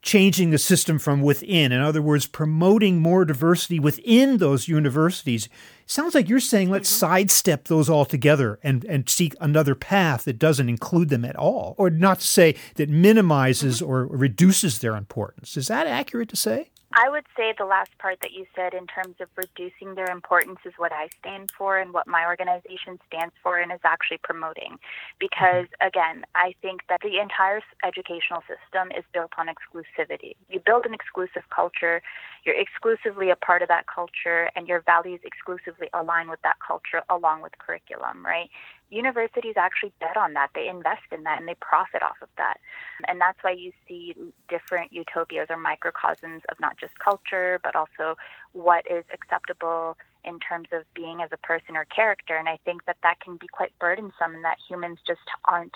changing 0.04 0.50
the 0.50 0.58
system 0.58 0.98
from 0.98 1.22
within. 1.22 1.72
In 1.72 1.80
other 1.80 2.02
words, 2.02 2.26
promoting 2.26 3.00
more 3.00 3.24
diversity 3.24 3.80
within 3.80 4.36
those 4.36 4.68
universities. 4.68 5.48
Sounds 5.86 6.14
like 6.14 6.28
you're 6.28 6.40
saying 6.40 6.70
let's 6.70 6.90
mm-hmm. 6.90 7.00
sidestep 7.00 7.68
those 7.68 7.90
altogether 7.90 8.58
and, 8.62 8.84
and 8.84 9.08
seek 9.08 9.34
another 9.40 9.74
path 9.74 10.24
that 10.24 10.38
doesn't 10.38 10.68
include 10.68 11.08
them 11.08 11.24
at 11.24 11.36
all, 11.36 11.74
or 11.78 11.90
not 11.90 12.20
to 12.20 12.26
say 12.26 12.54
that 12.76 12.88
minimizes 12.88 13.80
mm-hmm. 13.80 13.90
or 13.90 14.06
reduces 14.06 14.78
their 14.78 14.96
importance. 14.96 15.56
Is 15.56 15.68
that 15.68 15.86
accurate 15.86 16.28
to 16.30 16.36
say? 16.36 16.70
I 16.96 17.08
would 17.10 17.26
say 17.36 17.52
the 17.58 17.64
last 17.64 17.90
part 17.98 18.20
that 18.22 18.32
you 18.32 18.46
said 18.54 18.72
in 18.72 18.86
terms 18.86 19.16
of 19.20 19.28
reducing 19.34 19.96
their 19.96 20.10
importance 20.10 20.60
is 20.64 20.74
what 20.76 20.92
I 20.92 21.08
stand 21.18 21.50
for 21.50 21.76
and 21.78 21.92
what 21.92 22.06
my 22.06 22.24
organization 22.24 23.00
stands 23.08 23.34
for 23.42 23.58
and 23.58 23.72
is 23.72 23.80
actually 23.82 24.18
promoting. 24.22 24.78
Because 25.18 25.66
mm-hmm. 25.66 25.88
again, 25.88 26.24
I 26.36 26.54
think 26.62 26.82
that 26.88 27.00
the 27.02 27.18
entire 27.18 27.62
educational 27.84 28.42
system 28.46 28.92
is 28.96 29.04
built 29.12 29.32
on 29.36 29.48
exclusivity. 29.48 30.36
You 30.48 30.60
build 30.64 30.86
an 30.86 30.94
exclusive 30.94 31.42
culture, 31.50 32.00
you're 32.44 32.58
exclusively 32.58 33.30
a 33.30 33.36
part 33.36 33.62
of 33.62 33.68
that 33.68 33.86
culture, 33.92 34.50
and 34.54 34.68
your 34.68 34.82
values 34.82 35.20
exclusively 35.24 35.88
align 35.94 36.30
with 36.30 36.42
that 36.42 36.56
culture 36.64 37.02
along 37.10 37.42
with 37.42 37.58
curriculum, 37.58 38.24
right? 38.24 38.50
Universities 38.94 39.54
actually 39.56 39.92
bet 40.00 40.16
on 40.16 40.34
that. 40.34 40.50
They 40.54 40.68
invest 40.68 41.02
in 41.10 41.24
that 41.24 41.38
and 41.38 41.48
they 41.48 41.56
profit 41.60 42.02
off 42.02 42.16
of 42.22 42.28
that. 42.38 42.58
And 43.08 43.20
that's 43.20 43.38
why 43.42 43.52
you 43.52 43.72
see 43.86 44.14
different 44.48 44.92
utopias 44.92 45.48
or 45.50 45.56
microcosms 45.56 46.42
of 46.50 46.58
not 46.60 46.78
just 46.78 46.98
culture, 46.98 47.60
but 47.62 47.74
also 47.74 48.16
what 48.52 48.84
is 48.90 49.04
acceptable 49.12 49.96
in 50.24 50.38
terms 50.40 50.68
of 50.72 50.82
being 50.94 51.20
as 51.20 51.30
a 51.32 51.36
person 51.36 51.76
or 51.76 51.84
character. 51.84 52.36
And 52.36 52.48
I 52.48 52.58
think 52.64 52.84
that 52.86 52.96
that 53.02 53.20
can 53.20 53.36
be 53.36 53.48
quite 53.48 53.72
burdensome 53.78 54.34
and 54.34 54.44
that 54.44 54.58
humans 54.68 54.98
just 55.06 55.20
aren't 55.44 55.74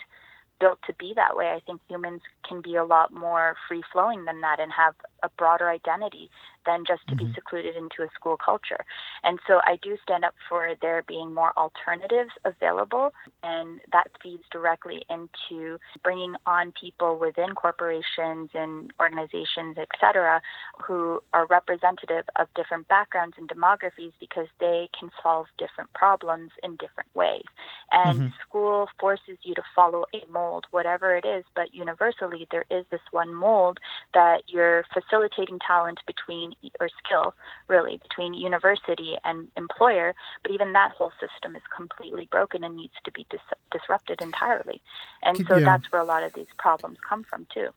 built 0.61 0.79
to 0.87 0.95
be 0.95 1.13
that 1.15 1.37
way. 1.37 1.49
I 1.49 1.61
think 1.61 1.81
humans 1.89 2.23
can 2.47 2.61
be 2.61 2.77
a 2.77 2.85
lot 2.85 3.13
more 3.13 3.57
free 3.69 3.83
flowing 3.93 4.25
than 4.25 4.41
that 4.41 4.61
and 4.61 4.73
have 4.73 4.95
a 5.23 5.29
broader 5.31 5.69
identity 5.69 6.31
than 6.69 6.85
just 6.87 7.05
to 7.09 7.15
mm-hmm. 7.15 7.29
be 7.29 7.35
secluded 7.35 7.75
into 7.83 7.99
a 8.03 8.09
school 8.15 8.37
culture. 8.37 8.83
And 9.25 9.37
so 9.47 9.55
I 9.65 9.75
do 9.87 9.97
stand 10.03 10.23
up 10.29 10.35
for 10.49 10.63
there 10.83 11.03
being 11.15 11.33
more 11.33 11.53
alternatives 11.57 12.35
available, 12.45 13.07
and 13.43 13.81
that 13.95 14.09
feeds 14.23 14.45
directly 14.53 14.99
into 15.17 15.79
bringing 16.05 16.35
on 16.47 16.73
people 16.79 17.19
within 17.19 17.55
corporations 17.65 18.51
and 18.55 18.93
organizations, 19.01 19.77
et 19.85 19.89
cetera, 20.01 20.41
who 20.85 21.01
are 21.33 21.47
representative 21.47 22.25
of 22.41 22.47
different 22.55 22.87
backgrounds 22.89 23.37
and 23.39 23.49
demographies 23.49 24.13
because 24.21 24.49
they 24.61 24.89
can 24.99 25.09
solve 25.23 25.47
different 25.57 25.91
problems 25.95 26.51
in 26.63 26.73
different 26.77 27.09
ways. 27.15 27.49
And 27.91 28.19
mm-hmm. 28.19 28.29
school 28.47 28.89
forces 29.01 29.39
you 29.43 29.55
to 29.55 29.63
follow 29.75 30.05
a 30.13 30.21
mold, 30.31 30.67
whatever 30.71 31.17
it 31.17 31.25
is, 31.25 31.45
but 31.55 31.75
universally 31.75 32.47
there 32.51 32.67
is 32.71 32.85
this 32.91 33.01
one 33.11 33.33
mold 33.35 33.79
that 34.13 34.43
you're 34.49 34.85
facilitating 34.93 35.59
talent 35.67 36.01
between 36.07 36.49
or 36.81 36.89
skill 37.05 37.35
really 37.69 37.99
between 38.03 38.35
university 38.35 39.17
and 39.25 39.49
employer 39.57 40.15
but 40.43 40.53
even 40.53 40.73
that 40.73 40.93
whole 40.93 41.13
system 41.21 41.57
is 41.57 41.63
completely 41.75 42.29
broken 42.31 42.65
and 42.65 42.77
needs 42.77 42.95
to 43.05 43.13
be 43.13 43.27
dis- 43.31 43.41
disrupted 43.71 44.21
entirely 44.21 44.81
and 45.23 45.37
so 45.47 45.57
yeah. 45.57 45.65
that's 45.65 45.91
where 45.93 46.03
a 46.03 46.05
lot 46.05 46.23
of 46.23 46.33
these 46.35 46.47
problems 46.59 46.99
come 47.09 47.25
from 47.25 47.47
too 47.53 47.69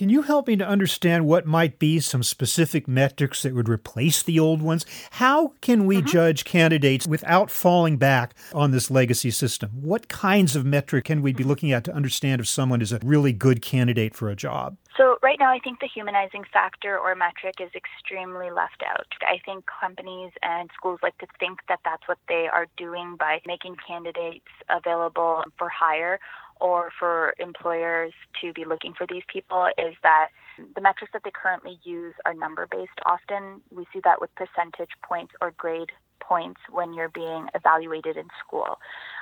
can 0.00 0.08
you 0.08 0.22
help 0.22 0.46
me 0.46 0.56
to 0.56 0.66
understand 0.66 1.26
what 1.26 1.44
might 1.44 1.78
be 1.78 2.00
some 2.00 2.22
specific 2.22 2.88
metrics 2.88 3.42
that 3.42 3.54
would 3.54 3.68
replace 3.68 4.22
the 4.22 4.40
old 4.40 4.62
ones? 4.62 4.86
How 5.10 5.52
can 5.60 5.84
we 5.84 5.98
mm-hmm. 5.98 6.06
judge 6.06 6.46
candidates 6.46 7.06
without 7.06 7.50
falling 7.50 7.98
back 7.98 8.32
on 8.54 8.70
this 8.70 8.90
legacy 8.90 9.30
system? 9.30 9.72
What 9.74 10.08
kinds 10.08 10.56
of 10.56 10.64
metric 10.64 11.04
can 11.04 11.20
we 11.20 11.34
be 11.34 11.44
looking 11.44 11.70
at 11.70 11.84
to 11.84 11.92
understand 11.92 12.40
if 12.40 12.48
someone 12.48 12.80
is 12.80 12.92
a 12.92 13.00
really 13.04 13.34
good 13.34 13.60
candidate 13.60 14.14
for 14.14 14.30
a 14.30 14.34
job? 14.34 14.78
So, 14.96 15.18
right 15.22 15.38
now, 15.38 15.52
I 15.52 15.58
think 15.58 15.80
the 15.80 15.86
humanizing 15.86 16.44
factor 16.50 16.98
or 16.98 17.14
metric 17.14 17.56
is 17.60 17.70
extremely 17.74 18.50
left 18.50 18.82
out. 18.86 19.06
I 19.20 19.38
think 19.44 19.66
companies 19.66 20.32
and 20.42 20.70
schools 20.74 21.00
like 21.02 21.18
to 21.18 21.26
think 21.38 21.58
that 21.68 21.80
that's 21.84 22.08
what 22.08 22.18
they 22.26 22.48
are 22.50 22.68
doing 22.78 23.16
by 23.18 23.40
making 23.46 23.76
candidates 23.86 24.48
available 24.70 25.44
for 25.58 25.68
hire 25.68 26.18
or 26.60 26.90
for 26.98 27.34
employers 27.38 28.12
to 28.40 28.52
be 28.52 28.64
looking 28.64 28.94
for 28.96 29.06
these 29.08 29.22
people 29.32 29.68
is 29.78 29.94
that 30.02 30.28
the 30.74 30.80
metrics 30.80 31.12
that 31.12 31.22
they 31.24 31.32
currently 31.32 31.78
use 31.82 32.14
are 32.26 32.34
number 32.34 32.66
based 32.70 32.90
often. 33.06 33.60
We 33.70 33.86
see 33.92 34.00
that 34.04 34.20
with 34.20 34.30
percentage 34.34 34.90
points 35.02 35.32
or 35.40 35.52
grade 35.52 35.90
points 36.30 36.60
when 36.70 36.94
you're 36.94 37.08
being 37.08 37.48
evaluated 37.56 38.16
in 38.16 38.28
school. 38.46 38.78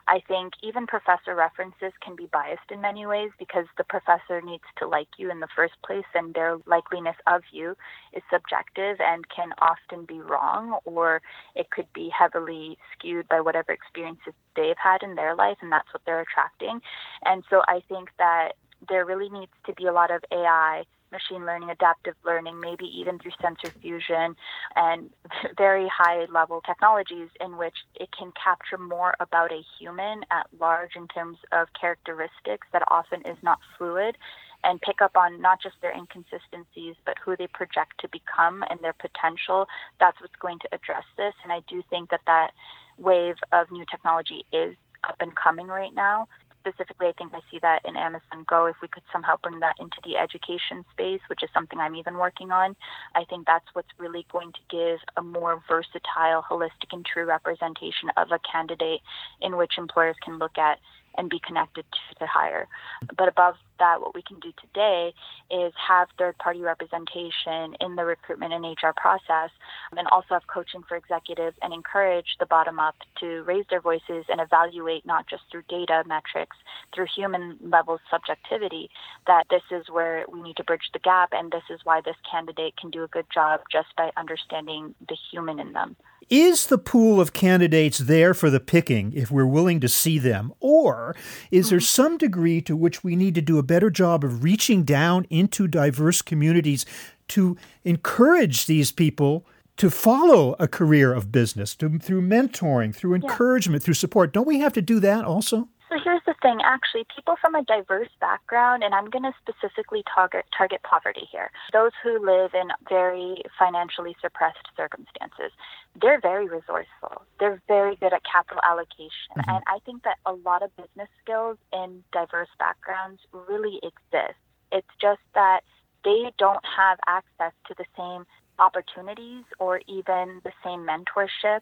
I 0.08 0.20
think 0.28 0.52
even 0.62 0.86
professor 0.86 1.34
references 1.34 1.92
can 2.04 2.14
be 2.16 2.28
biased 2.30 2.70
in 2.70 2.82
many 2.82 3.06
ways 3.06 3.30
because 3.38 3.64
the 3.78 3.84
professor 3.84 4.42
needs 4.42 4.64
to 4.78 4.86
like 4.86 5.08
you 5.16 5.30
in 5.30 5.40
the 5.40 5.48
first 5.56 5.74
place 5.84 6.10
and 6.14 6.34
their 6.34 6.58
likeliness 6.66 7.16
of 7.26 7.42
you 7.50 7.76
is 8.12 8.22
subjective 8.30 8.96
and 9.00 9.24
can 9.34 9.50
often 9.58 10.04
be 10.04 10.20
wrong 10.20 10.78
or 10.84 11.22
it 11.54 11.70
could 11.70 11.90
be 11.94 12.10
heavily 12.16 12.76
skewed 12.92 13.26
by 13.28 13.40
whatever 13.40 13.72
experiences 13.72 14.34
they've 14.54 14.82
had 14.82 15.02
in 15.02 15.14
their 15.14 15.34
life 15.34 15.56
and 15.62 15.72
that's 15.72 15.92
what 15.92 16.02
they're 16.04 16.20
attracting. 16.20 16.80
And 17.24 17.42
so 17.48 17.62
I 17.68 17.80
think 17.88 18.10
that 18.18 18.52
there 18.86 19.04
really 19.06 19.30
needs 19.30 19.52
to 19.66 19.72
be 19.72 19.86
a 19.86 19.92
lot 19.92 20.10
of 20.10 20.22
AI 20.30 20.84
machine 21.12 21.46
learning, 21.46 21.70
adaptive 21.70 22.14
learning, 22.24 22.60
maybe 22.60 22.84
even 22.84 23.18
through 23.18 23.32
sensor 23.40 23.72
fusion 23.80 24.36
and 24.76 25.10
very 25.56 25.88
high 25.88 26.26
level 26.26 26.60
technologies 26.64 27.28
in 27.40 27.56
which 27.56 27.76
it 27.94 28.08
can 28.16 28.32
capture 28.42 28.78
more 28.78 29.14
about 29.20 29.52
a 29.52 29.62
human 29.78 30.22
at 30.30 30.46
large 30.58 30.92
in 30.96 31.06
terms 31.08 31.38
of 31.52 31.68
characteristics 31.78 32.66
that 32.72 32.82
often 32.88 33.20
is 33.22 33.36
not 33.42 33.58
fluid 33.76 34.16
and 34.64 34.80
pick 34.80 35.00
up 35.00 35.16
on 35.16 35.40
not 35.40 35.62
just 35.62 35.76
their 35.80 35.92
inconsistencies, 35.92 36.96
but 37.06 37.14
who 37.24 37.36
they 37.36 37.46
project 37.46 37.92
to 38.00 38.08
become 38.08 38.64
and 38.68 38.80
their 38.80 38.94
potential. 38.94 39.66
That's 40.00 40.20
what's 40.20 40.34
going 40.40 40.58
to 40.60 40.68
address 40.72 41.04
this. 41.16 41.34
And 41.44 41.52
I 41.52 41.60
do 41.68 41.82
think 41.88 42.10
that 42.10 42.22
that 42.26 42.50
wave 42.98 43.36
of 43.52 43.70
new 43.70 43.84
technology 43.90 44.44
is 44.52 44.74
up 45.08 45.16
and 45.20 45.34
coming 45.36 45.68
right 45.68 45.94
now 45.94 46.26
specifically, 46.60 47.08
I 47.08 47.12
think 47.12 47.32
I 47.34 47.40
see 47.50 47.58
that 47.62 47.82
in 47.84 47.96
Amazon 47.96 48.44
Go. 48.46 48.66
If 48.66 48.76
we 48.82 48.88
could 48.88 49.02
somehow 49.12 49.36
bring 49.42 49.60
that 49.60 49.76
into 49.78 49.96
the 50.04 50.16
education 50.16 50.84
space, 50.92 51.20
which 51.28 51.42
is 51.42 51.50
something 51.54 51.78
I'm 51.78 51.96
even 51.96 52.16
working 52.16 52.50
on, 52.50 52.76
I 53.14 53.24
think 53.24 53.46
that's 53.46 53.66
what's 53.72 53.88
really 53.98 54.26
going 54.32 54.52
to 54.52 54.60
give 54.70 54.98
a 55.16 55.22
more 55.22 55.62
versatile, 55.68 56.44
holistic, 56.48 56.92
and 56.92 57.04
true 57.04 57.26
representation 57.26 58.10
of 58.16 58.28
a 58.32 58.38
candidate 58.50 59.00
in 59.40 59.56
which 59.56 59.78
employers 59.78 60.16
can 60.22 60.38
look 60.38 60.58
at 60.58 60.78
and 61.18 61.28
be 61.28 61.40
connected 61.46 61.84
to 61.92 61.98
the 62.20 62.26
hire. 62.26 62.68
But 63.16 63.28
above 63.28 63.56
that, 63.78 64.00
what 64.00 64.14
we 64.14 64.22
can 64.22 64.38
do 64.40 64.52
today 64.60 65.12
is 65.50 65.72
have 65.76 66.08
third 66.18 66.38
party 66.38 66.60
representation 66.60 67.74
in 67.80 67.96
the 67.96 68.04
recruitment 68.04 68.52
and 68.52 68.64
HR 68.64 68.92
process, 68.96 69.50
and 69.96 70.06
also 70.08 70.28
have 70.30 70.46
coaching 70.46 70.82
for 70.88 70.96
executives 70.96 71.56
and 71.62 71.72
encourage 71.72 72.36
the 72.38 72.46
bottom 72.46 72.78
up 72.78 72.96
to 73.20 73.42
raise 73.44 73.64
their 73.70 73.80
voices 73.80 74.24
and 74.28 74.40
evaluate 74.40 75.04
not 75.04 75.26
just 75.28 75.42
through 75.50 75.62
data 75.68 76.02
metrics, 76.06 76.56
through 76.94 77.06
human 77.14 77.58
level 77.62 77.98
subjectivity, 78.10 78.90
that 79.26 79.44
this 79.50 79.62
is 79.70 79.84
where 79.90 80.24
we 80.32 80.40
need 80.40 80.56
to 80.56 80.64
bridge 80.64 80.90
the 80.92 80.98
gap, 81.00 81.30
and 81.32 81.50
this 81.50 81.64
is 81.70 81.80
why 81.84 82.00
this 82.00 82.16
candidate 82.30 82.76
can 82.76 82.90
do 82.90 83.04
a 83.04 83.08
good 83.08 83.26
job 83.32 83.60
just 83.70 83.88
by 83.96 84.10
understanding 84.16 84.94
the 85.08 85.16
human 85.30 85.58
in 85.58 85.72
them. 85.72 85.96
Is 86.30 86.66
the 86.66 86.76
pool 86.76 87.20
of 87.20 87.32
candidates 87.32 87.98
there 87.98 88.34
for 88.34 88.50
the 88.50 88.60
picking 88.60 89.12
if 89.14 89.30
we're 89.30 89.46
willing 89.46 89.80
to 89.80 89.88
see 89.88 90.18
them? 90.18 90.52
Or 90.60 91.16
is 91.50 91.70
there 91.70 91.78
mm-hmm. 91.78 91.84
some 91.84 92.18
degree 92.18 92.60
to 92.62 92.76
which 92.76 93.02
we 93.02 93.16
need 93.16 93.34
to 93.36 93.40
do 93.40 93.58
a 93.58 93.62
better 93.62 93.88
job 93.88 94.24
of 94.24 94.44
reaching 94.44 94.82
down 94.82 95.26
into 95.30 95.66
diverse 95.66 96.20
communities 96.20 96.84
to 97.28 97.56
encourage 97.84 98.66
these 98.66 98.92
people 98.92 99.46
to 99.78 99.90
follow 99.90 100.54
a 100.58 100.68
career 100.68 101.14
of 101.14 101.32
business 101.32 101.74
to, 101.76 101.98
through 101.98 102.20
mentoring, 102.20 102.94
through 102.94 103.14
encouragement, 103.14 103.80
yeah. 103.82 103.84
through 103.86 103.94
support? 103.94 104.32
Don't 104.32 104.46
we 104.46 104.58
have 104.58 104.72
to 104.74 104.82
do 104.82 105.00
that 105.00 105.24
also? 105.24 105.68
So 105.88 105.96
here's 106.04 106.20
the 106.26 106.34
thing 106.48 106.60
actually, 106.64 107.04
people 107.14 107.36
from 107.40 107.54
a 107.54 107.62
diverse 107.64 108.08
background, 108.20 108.82
and 108.82 108.94
I'm 108.94 109.10
going 109.10 109.24
to 109.24 109.34
specifically 109.44 110.02
target, 110.12 110.46
target 110.56 110.80
poverty 110.82 111.28
here, 111.30 111.50
those 111.72 111.92
who 112.02 112.24
live 112.24 112.52
in 112.54 112.68
very 112.88 113.42
financially 113.58 114.16
suppressed 114.22 114.64
circumstances, 114.76 115.52
they're 116.00 116.20
very 116.20 116.48
resourceful. 116.48 117.22
They're 117.38 117.60
very 117.68 117.96
good 117.96 118.14
at 118.14 118.22
capital 118.24 118.62
allocation. 118.64 119.36
Mm-hmm. 119.36 119.50
And 119.50 119.62
I 119.66 119.78
think 119.84 120.04
that 120.04 120.16
a 120.24 120.32
lot 120.32 120.62
of 120.62 120.74
business 120.76 121.08
skills 121.22 121.58
in 121.72 122.02
diverse 122.12 122.48
backgrounds 122.58 123.20
really 123.32 123.76
exist. 123.82 124.40
It's 124.72 124.94
just 125.00 125.20
that 125.34 125.60
they 126.04 126.32
don't 126.38 126.64
have 126.64 126.98
access 127.06 127.52
to 127.66 127.74
the 127.76 127.84
same 127.96 128.24
opportunities 128.58 129.44
or 129.58 129.80
even 129.86 130.40
the 130.44 130.52
same 130.64 130.86
mentorship 130.86 131.60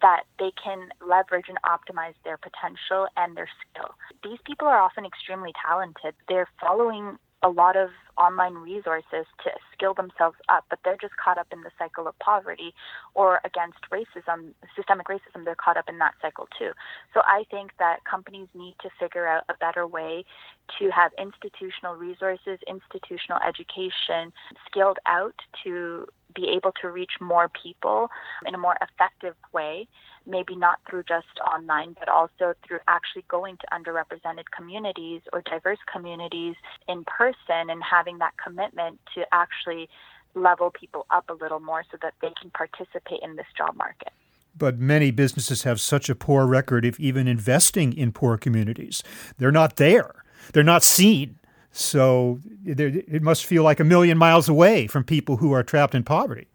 that 0.00 0.22
they 0.38 0.52
can 0.62 0.88
leverage 1.06 1.46
and 1.48 1.58
optimize 1.62 2.14
their 2.24 2.38
potential 2.38 3.06
and 3.16 3.36
their 3.36 3.48
skill. 3.60 3.94
These 4.22 4.38
people 4.44 4.66
are 4.66 4.80
often 4.80 5.04
extremely 5.04 5.52
talented. 5.66 6.14
They're 6.28 6.48
following 6.60 7.18
a 7.42 7.48
lot 7.48 7.76
of 7.76 7.90
online 8.18 8.54
resources 8.54 9.26
to 9.44 9.50
skill 9.72 9.94
themselves 9.94 10.36
up, 10.48 10.64
but 10.70 10.80
they're 10.84 10.96
just 11.00 11.16
caught 11.16 11.38
up 11.38 11.46
in 11.52 11.60
the 11.62 11.70
cycle 11.78 12.08
of 12.08 12.18
poverty 12.18 12.74
or 13.14 13.40
against 13.44 13.78
racism, 13.92 14.52
systemic 14.74 15.06
racism, 15.06 15.44
they're 15.44 15.54
caught 15.54 15.76
up 15.76 15.84
in 15.88 15.98
that 15.98 16.14
cycle 16.20 16.48
too. 16.58 16.72
So 17.14 17.20
I 17.24 17.44
think 17.50 17.70
that 17.78 17.98
companies 18.10 18.48
need 18.54 18.74
to 18.82 18.90
figure 18.98 19.26
out 19.26 19.44
a 19.48 19.54
better 19.60 19.86
way 19.86 20.24
to 20.80 20.90
have 20.90 21.12
institutional 21.18 21.94
resources, 21.94 22.58
institutional 22.68 23.38
education 23.46 24.32
skilled 24.66 24.98
out 25.06 25.34
to 25.64 26.06
be 26.34 26.48
able 26.54 26.72
to 26.82 26.88
reach 26.88 27.12
more 27.20 27.50
people 27.62 28.08
in 28.46 28.54
a 28.54 28.58
more 28.58 28.76
effective 28.82 29.34
way, 29.52 29.86
maybe 30.28 30.54
not 30.54 30.78
through 30.88 31.04
just 31.04 31.26
online, 31.44 31.96
but 31.98 32.08
also 32.08 32.54
through 32.66 32.78
actually 32.86 33.24
going 33.28 33.56
to 33.56 33.66
underrepresented 33.72 34.44
communities 34.54 35.22
or 35.32 35.42
diverse 35.42 35.78
communities 35.90 36.54
in 36.86 37.04
person 37.04 37.70
and 37.70 37.82
having 37.82 38.18
that 38.18 38.34
commitment 38.42 39.00
to 39.14 39.24
actually 39.32 39.88
level 40.34 40.70
people 40.70 41.06
up 41.10 41.28
a 41.30 41.32
little 41.32 41.60
more 41.60 41.82
so 41.90 41.96
that 42.02 42.14
they 42.20 42.30
can 42.40 42.50
participate 42.50 43.20
in 43.22 43.36
this 43.36 43.46
job 43.56 43.74
market. 43.76 44.12
But 44.56 44.78
many 44.78 45.10
businesses 45.10 45.62
have 45.62 45.80
such 45.80 46.08
a 46.08 46.14
poor 46.14 46.46
record 46.46 46.84
of 46.84 46.98
even 46.98 47.26
investing 47.26 47.92
in 47.92 48.12
poor 48.12 48.36
communities. 48.36 49.02
They're 49.38 49.52
not 49.52 49.76
there. 49.76 50.24
They're 50.52 50.62
not 50.62 50.82
seen. 50.82 51.38
So 51.70 52.40
it 52.64 53.22
must 53.22 53.46
feel 53.46 53.62
like 53.62 53.78
a 53.78 53.84
million 53.84 54.18
miles 54.18 54.48
away 54.48 54.86
from 54.88 55.04
people 55.04 55.36
who 55.36 55.52
are 55.52 55.62
trapped 55.62 55.94
in 55.94 56.02
poverty. 56.02 56.48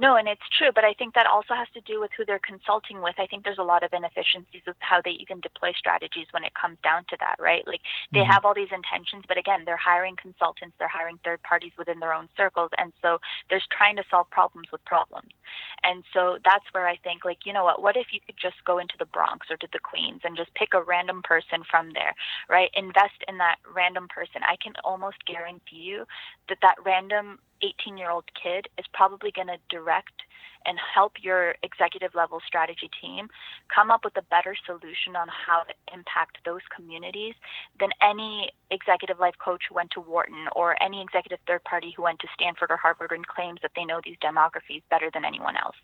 No, 0.00 0.14
and 0.14 0.28
it's 0.28 0.48
true, 0.56 0.70
but 0.72 0.84
I 0.84 0.94
think 0.94 1.14
that 1.14 1.26
also 1.26 1.54
has 1.54 1.66
to 1.74 1.80
do 1.80 2.00
with 2.00 2.12
who 2.16 2.24
they're 2.24 2.38
consulting 2.38 3.02
with. 3.02 3.16
I 3.18 3.26
think 3.26 3.42
there's 3.42 3.58
a 3.58 3.66
lot 3.66 3.82
of 3.82 3.92
inefficiencies 3.92 4.62
with 4.64 4.76
how 4.78 5.02
they 5.02 5.10
even 5.18 5.40
deploy 5.40 5.72
strategies 5.76 6.28
when 6.30 6.44
it 6.44 6.54
comes 6.54 6.78
down 6.84 7.02
to 7.10 7.16
that, 7.18 7.34
right? 7.40 7.66
Like 7.66 7.80
they 8.12 8.20
mm-hmm. 8.20 8.30
have 8.30 8.44
all 8.44 8.54
these 8.54 8.70
intentions, 8.72 9.24
but 9.26 9.36
again, 9.36 9.64
they're 9.66 9.76
hiring 9.76 10.14
consultants, 10.14 10.76
they're 10.78 10.86
hiring 10.86 11.18
third 11.24 11.42
parties 11.42 11.72
within 11.76 11.98
their 11.98 12.14
own 12.14 12.28
circles, 12.36 12.70
and 12.78 12.92
so 13.02 13.18
there's 13.50 13.66
trying 13.76 13.96
to 13.96 14.04
solve 14.08 14.30
problems 14.30 14.68
with 14.70 14.84
problems. 14.84 15.34
And 15.82 16.04
so 16.14 16.38
that's 16.44 16.64
where 16.70 16.86
I 16.86 16.96
think, 17.02 17.24
like, 17.24 17.44
you 17.44 17.52
know 17.52 17.64
what? 17.64 17.82
What 17.82 17.96
if 17.96 18.08
you 18.12 18.20
could 18.24 18.36
just 18.40 18.64
go 18.64 18.78
into 18.78 18.94
the 19.00 19.06
Bronx 19.06 19.50
or 19.50 19.56
to 19.56 19.68
the 19.72 19.80
Queens 19.80 20.20
and 20.22 20.36
just 20.36 20.54
pick 20.54 20.74
a 20.74 20.82
random 20.82 21.22
person 21.22 21.64
from 21.68 21.90
there, 21.94 22.14
right? 22.48 22.70
Invest 22.74 23.18
in 23.26 23.38
that 23.38 23.56
random 23.74 24.06
person. 24.06 24.42
I 24.46 24.56
can 24.62 24.74
almost 24.84 25.26
guarantee 25.26 25.82
you 25.82 26.06
that 26.48 26.58
that 26.62 26.76
random 26.84 27.40
18 27.62 27.96
year 27.96 28.10
old 28.10 28.24
kid 28.40 28.68
is 28.78 28.86
probably 28.92 29.30
going 29.30 29.48
to 29.48 29.58
direct 29.68 30.22
and 30.66 30.78
help 30.78 31.12
your 31.22 31.54
executive 31.62 32.14
level 32.14 32.40
strategy 32.46 32.90
team 33.00 33.28
come 33.74 33.90
up 33.90 34.04
with 34.04 34.16
a 34.16 34.22
better 34.22 34.54
solution 34.66 35.16
on 35.16 35.28
how 35.28 35.62
to 35.62 35.74
impact 35.94 36.38
those 36.44 36.60
communities 36.74 37.34
than 37.80 37.90
any 38.02 38.50
executive 38.70 39.18
life 39.18 39.34
coach 39.42 39.62
who 39.68 39.74
went 39.74 39.90
to 39.90 40.00
Wharton 40.00 40.46
or 40.54 40.80
any 40.82 41.00
executive 41.00 41.38
third 41.46 41.64
party 41.64 41.92
who 41.96 42.02
went 42.02 42.18
to 42.20 42.28
Stanford 42.34 42.70
or 42.70 42.76
Harvard 42.76 43.12
and 43.12 43.26
claims 43.26 43.60
that 43.62 43.72
they 43.74 43.84
know 43.84 44.00
these 44.04 44.16
demographies 44.22 44.82
better 44.90 45.10
than 45.12 45.24
anyone 45.24 45.56
else. 45.56 45.76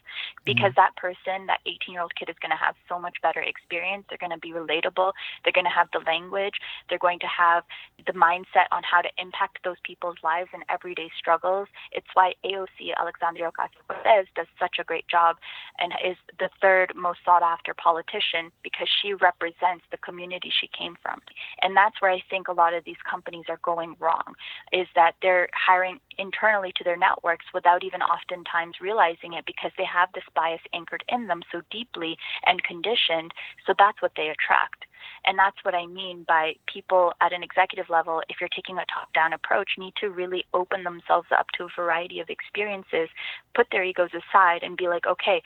Because 0.45 0.77
mm-hmm. 0.77 0.85
that 0.85 0.97
person, 0.97 1.47
that 1.47 1.61
18 1.67 1.93
year 1.93 2.03
old 2.03 2.15
kid, 2.15 2.29
is 2.29 2.37
going 2.41 2.53
to 2.53 2.61
have 2.61 2.75
so 2.89 2.99
much 2.99 3.17
better 3.23 3.41
experience. 3.41 4.05
They're 4.09 4.21
going 4.21 4.37
to 4.37 4.39
be 4.39 4.53
relatable. 4.53 5.13
They're 5.43 5.57
going 5.57 5.65
to 5.65 5.73
have 5.73 5.89
the 5.93 6.05
language. 6.05 6.61
They're 6.89 6.99
going 6.99 7.21
to 7.21 7.31
have 7.31 7.65
the 8.07 8.13
mindset 8.13 8.69
on 8.73 8.83
how 8.85 9.01
to 9.01 9.09
impact 9.19 9.65
those 9.65 9.81
people's 9.85 10.17
lives 10.23 10.51
and 10.53 10.63
everyday 10.69 11.09
struggles. 11.19 11.69
It's 11.93 12.07
why 12.15 12.35
AOC, 12.45 12.93
Alexandria 12.99 13.51
Ocasio 13.51 13.81
Cortez, 13.89 14.27
does 14.45 14.53
such 14.59 14.77
a 14.79 14.85
great 14.85 15.09
job 15.09 15.37
and 15.79 15.93
is 16.05 16.17
the 16.39 16.49
third 16.61 16.93
most 16.95 17.19
sought 17.25 17.43
after 17.43 17.75
politician 17.75 18.51
because 18.63 18.89
she 19.03 19.15
represents 19.15 19.85
the 19.91 19.97
community 19.99 20.51
she 20.51 20.69
came 20.77 20.97
from. 21.03 21.21
And 21.63 21.77
that's 21.77 22.01
where 22.01 22.11
I 22.11 22.23
think 22.31 22.49
a 22.49 22.53
lot 22.53 22.75
of 22.75 22.85
these 22.85 23.01
companies 23.09 23.47
are 23.49 23.61
going 23.63 23.97
wrong 23.99 24.35
is 24.73 24.87
that 24.95 25.13
they're 25.23 25.49
hiring 25.55 26.01
internally 26.19 26.73
to 26.77 26.85
their 26.85 26.97
networks 26.97 27.47
without 27.55 27.85
even 27.85 28.03
oftentimes 28.03 28.77
realizing 28.81 29.35
it 29.35 29.45
because 29.47 29.73
they 29.77 29.85
have 29.85 30.09
this 30.15 30.25
bias 30.35 30.61
anchored 30.73 31.05
in 31.09 31.27
them 31.27 31.43
so 31.51 31.63
deeply 31.71 32.17
and 32.47 32.63
conditioned. 32.63 33.33
So 33.67 33.75
that's 33.79 34.01
what 34.03 34.13
they 34.17 34.29
attract. 34.29 34.85
And 35.27 35.39
that's 35.39 35.57
what 35.63 35.75
I 35.75 35.87
mean 35.87 36.25
by 36.27 36.55
people 36.67 37.13
at 37.21 37.33
an 37.33 37.43
executive 37.43 37.89
level, 37.91 38.23
if 38.29 38.37
you're 38.41 38.49
taking 38.49 38.79
a 38.79 38.85
top 38.93 39.13
down 39.13 39.33
approach, 39.33 39.71
need 39.79 39.95
to 40.01 40.11
really 40.11 40.45
open 40.53 40.85
themselves 40.85 41.29
up 41.37 41.47
to 41.59 41.65
a 41.65 41.69
variety 41.77 42.21
of 42.21 42.29
experiences, 42.29 43.09
put 43.55 43.67
their 43.71 43.85
egos 43.85 44.11
aside, 44.11 44.63
and 44.63 44.77
be 44.77 44.89
like, 44.89 45.07
okay, 45.07 45.43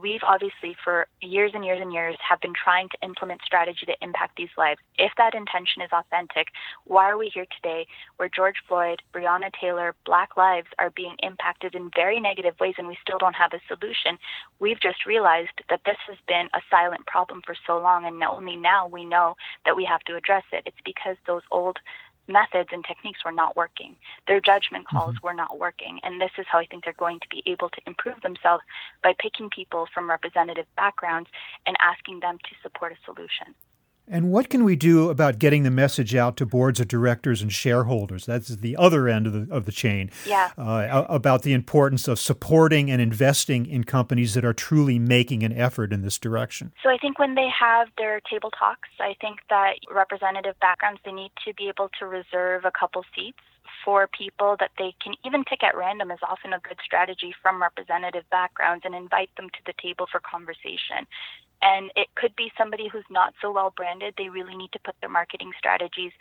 we've 0.00 0.22
obviously 0.22 0.76
for 0.84 1.06
years 1.22 1.52
and 1.54 1.64
years 1.64 1.80
and 1.80 1.92
years 1.92 2.16
have 2.26 2.40
been 2.40 2.52
trying 2.52 2.88
to 2.90 2.98
implement 3.02 3.40
strategy 3.42 3.86
to 3.86 3.94
impact 4.02 4.36
these 4.36 4.52
lives. 4.56 4.78
If 4.98 5.12
that 5.16 5.34
intention 5.34 5.82
is 5.82 5.90
authentic, 5.92 6.48
why 6.84 7.10
are 7.10 7.16
we 7.16 7.30
here 7.32 7.46
today 7.56 7.86
where 8.16 8.28
George 8.28 8.56
Floyd, 8.68 9.00
Breonna 9.14 9.50
Taylor, 9.58 9.94
black 10.04 10.36
lives 10.36 10.68
are 10.78 10.90
being 10.90 11.16
impacted 11.22 11.74
in 11.74 11.90
very 11.94 12.20
negative 12.20 12.54
ways 12.60 12.74
and 12.76 12.86
we 12.86 12.98
still 13.00 13.18
don't 13.18 13.34
have 13.34 13.52
a 13.54 13.60
solution? 13.66 14.18
We've 14.60 14.80
just 14.80 15.06
realized 15.06 15.62
that 15.70 15.80
this 15.86 15.98
has 16.08 16.18
been 16.28 16.48
a 16.54 16.60
silent 16.70 17.06
problem 17.06 17.40
for 17.44 17.56
so 17.66 17.78
long 17.78 18.04
and 18.04 18.22
only 18.22 18.56
now 18.56 18.86
we 18.86 19.04
know 19.04 19.36
that 19.64 19.76
we 19.76 19.84
have 19.84 20.00
to 20.02 20.16
address 20.16 20.44
it. 20.52 20.64
It's 20.66 20.76
because 20.84 21.16
those 21.26 21.42
old 21.50 21.78
methods 22.28 22.70
and 22.72 22.84
techniques 22.84 23.24
were 23.24 23.32
not 23.32 23.56
working. 23.56 23.96
Their 24.26 24.40
judgment 24.40 24.86
calls 24.86 25.16
mm-hmm. 25.16 25.26
were 25.26 25.34
not 25.34 25.58
working. 25.58 26.00
And 26.02 26.20
this 26.20 26.30
is 26.38 26.46
how 26.48 26.58
I 26.58 26.66
think 26.66 26.84
they're 26.84 26.92
going 26.94 27.20
to 27.20 27.28
be 27.28 27.42
able 27.46 27.68
to 27.70 27.80
improve 27.86 28.20
themselves 28.22 28.62
by 29.02 29.14
picking 29.18 29.50
people 29.50 29.86
from 29.92 30.08
representative 30.10 30.66
backgrounds 30.76 31.28
and 31.66 31.76
asking 31.80 32.20
them 32.20 32.38
to 32.38 32.50
support 32.62 32.92
a 32.92 32.96
solution. 33.04 33.54
And 34.08 34.30
what 34.30 34.48
can 34.48 34.62
we 34.62 34.76
do 34.76 35.10
about 35.10 35.38
getting 35.38 35.64
the 35.64 35.70
message 35.70 36.14
out 36.14 36.36
to 36.36 36.46
boards 36.46 36.78
of 36.78 36.86
directors 36.86 37.42
and 37.42 37.52
shareholders? 37.52 38.24
That's 38.24 38.48
the 38.48 38.76
other 38.76 39.08
end 39.08 39.26
of 39.26 39.32
the, 39.32 39.54
of 39.54 39.66
the 39.66 39.72
chain. 39.72 40.10
Yeah. 40.24 40.50
Uh, 40.56 41.04
about 41.08 41.42
the 41.42 41.52
importance 41.52 42.06
of 42.06 42.20
supporting 42.20 42.90
and 42.90 43.02
investing 43.02 43.66
in 43.66 43.84
companies 43.84 44.34
that 44.34 44.44
are 44.44 44.52
truly 44.52 44.98
making 44.98 45.42
an 45.42 45.52
effort 45.52 45.92
in 45.92 46.02
this 46.02 46.18
direction. 46.18 46.72
So 46.82 46.88
I 46.88 46.98
think 46.98 47.18
when 47.18 47.34
they 47.34 47.48
have 47.58 47.88
their 47.98 48.20
table 48.30 48.50
talks, 48.50 48.88
I 49.00 49.14
think 49.20 49.40
that 49.50 49.74
representative 49.92 50.54
backgrounds, 50.60 51.00
they 51.04 51.12
need 51.12 51.32
to 51.46 51.52
be 51.54 51.68
able 51.68 51.90
to 51.98 52.06
reserve 52.06 52.64
a 52.64 52.70
couple 52.70 53.04
seats 53.14 53.38
for 53.86 54.08
people 54.08 54.56
that 54.58 54.72
they 54.78 54.92
can 55.00 55.14
even 55.24 55.44
pick 55.44 55.62
at 55.62 55.76
random 55.76 56.10
is 56.10 56.18
often 56.28 56.52
a 56.52 56.58
good 56.58 56.78
strategy 56.84 57.32
from 57.40 57.62
representative 57.62 58.24
backgrounds 58.32 58.84
and 58.84 58.96
invite 58.96 59.30
them 59.36 59.48
to 59.50 59.60
the 59.64 59.72
table 59.80 60.06
for 60.10 60.20
conversation. 60.20 61.06
And 61.62 61.90
it 61.96 62.08
could 62.16 62.34
be 62.36 62.52
somebody 62.58 62.88
who's 62.88 63.06
not 63.08 63.32
so 63.40 63.50
well 63.50 63.72
branded. 63.74 64.14
They 64.18 64.28
really 64.28 64.56
need 64.56 64.72
to 64.72 64.80
put 64.84 64.96
their 65.00 65.08
marketing 65.08 65.52
strategies 65.56 66.12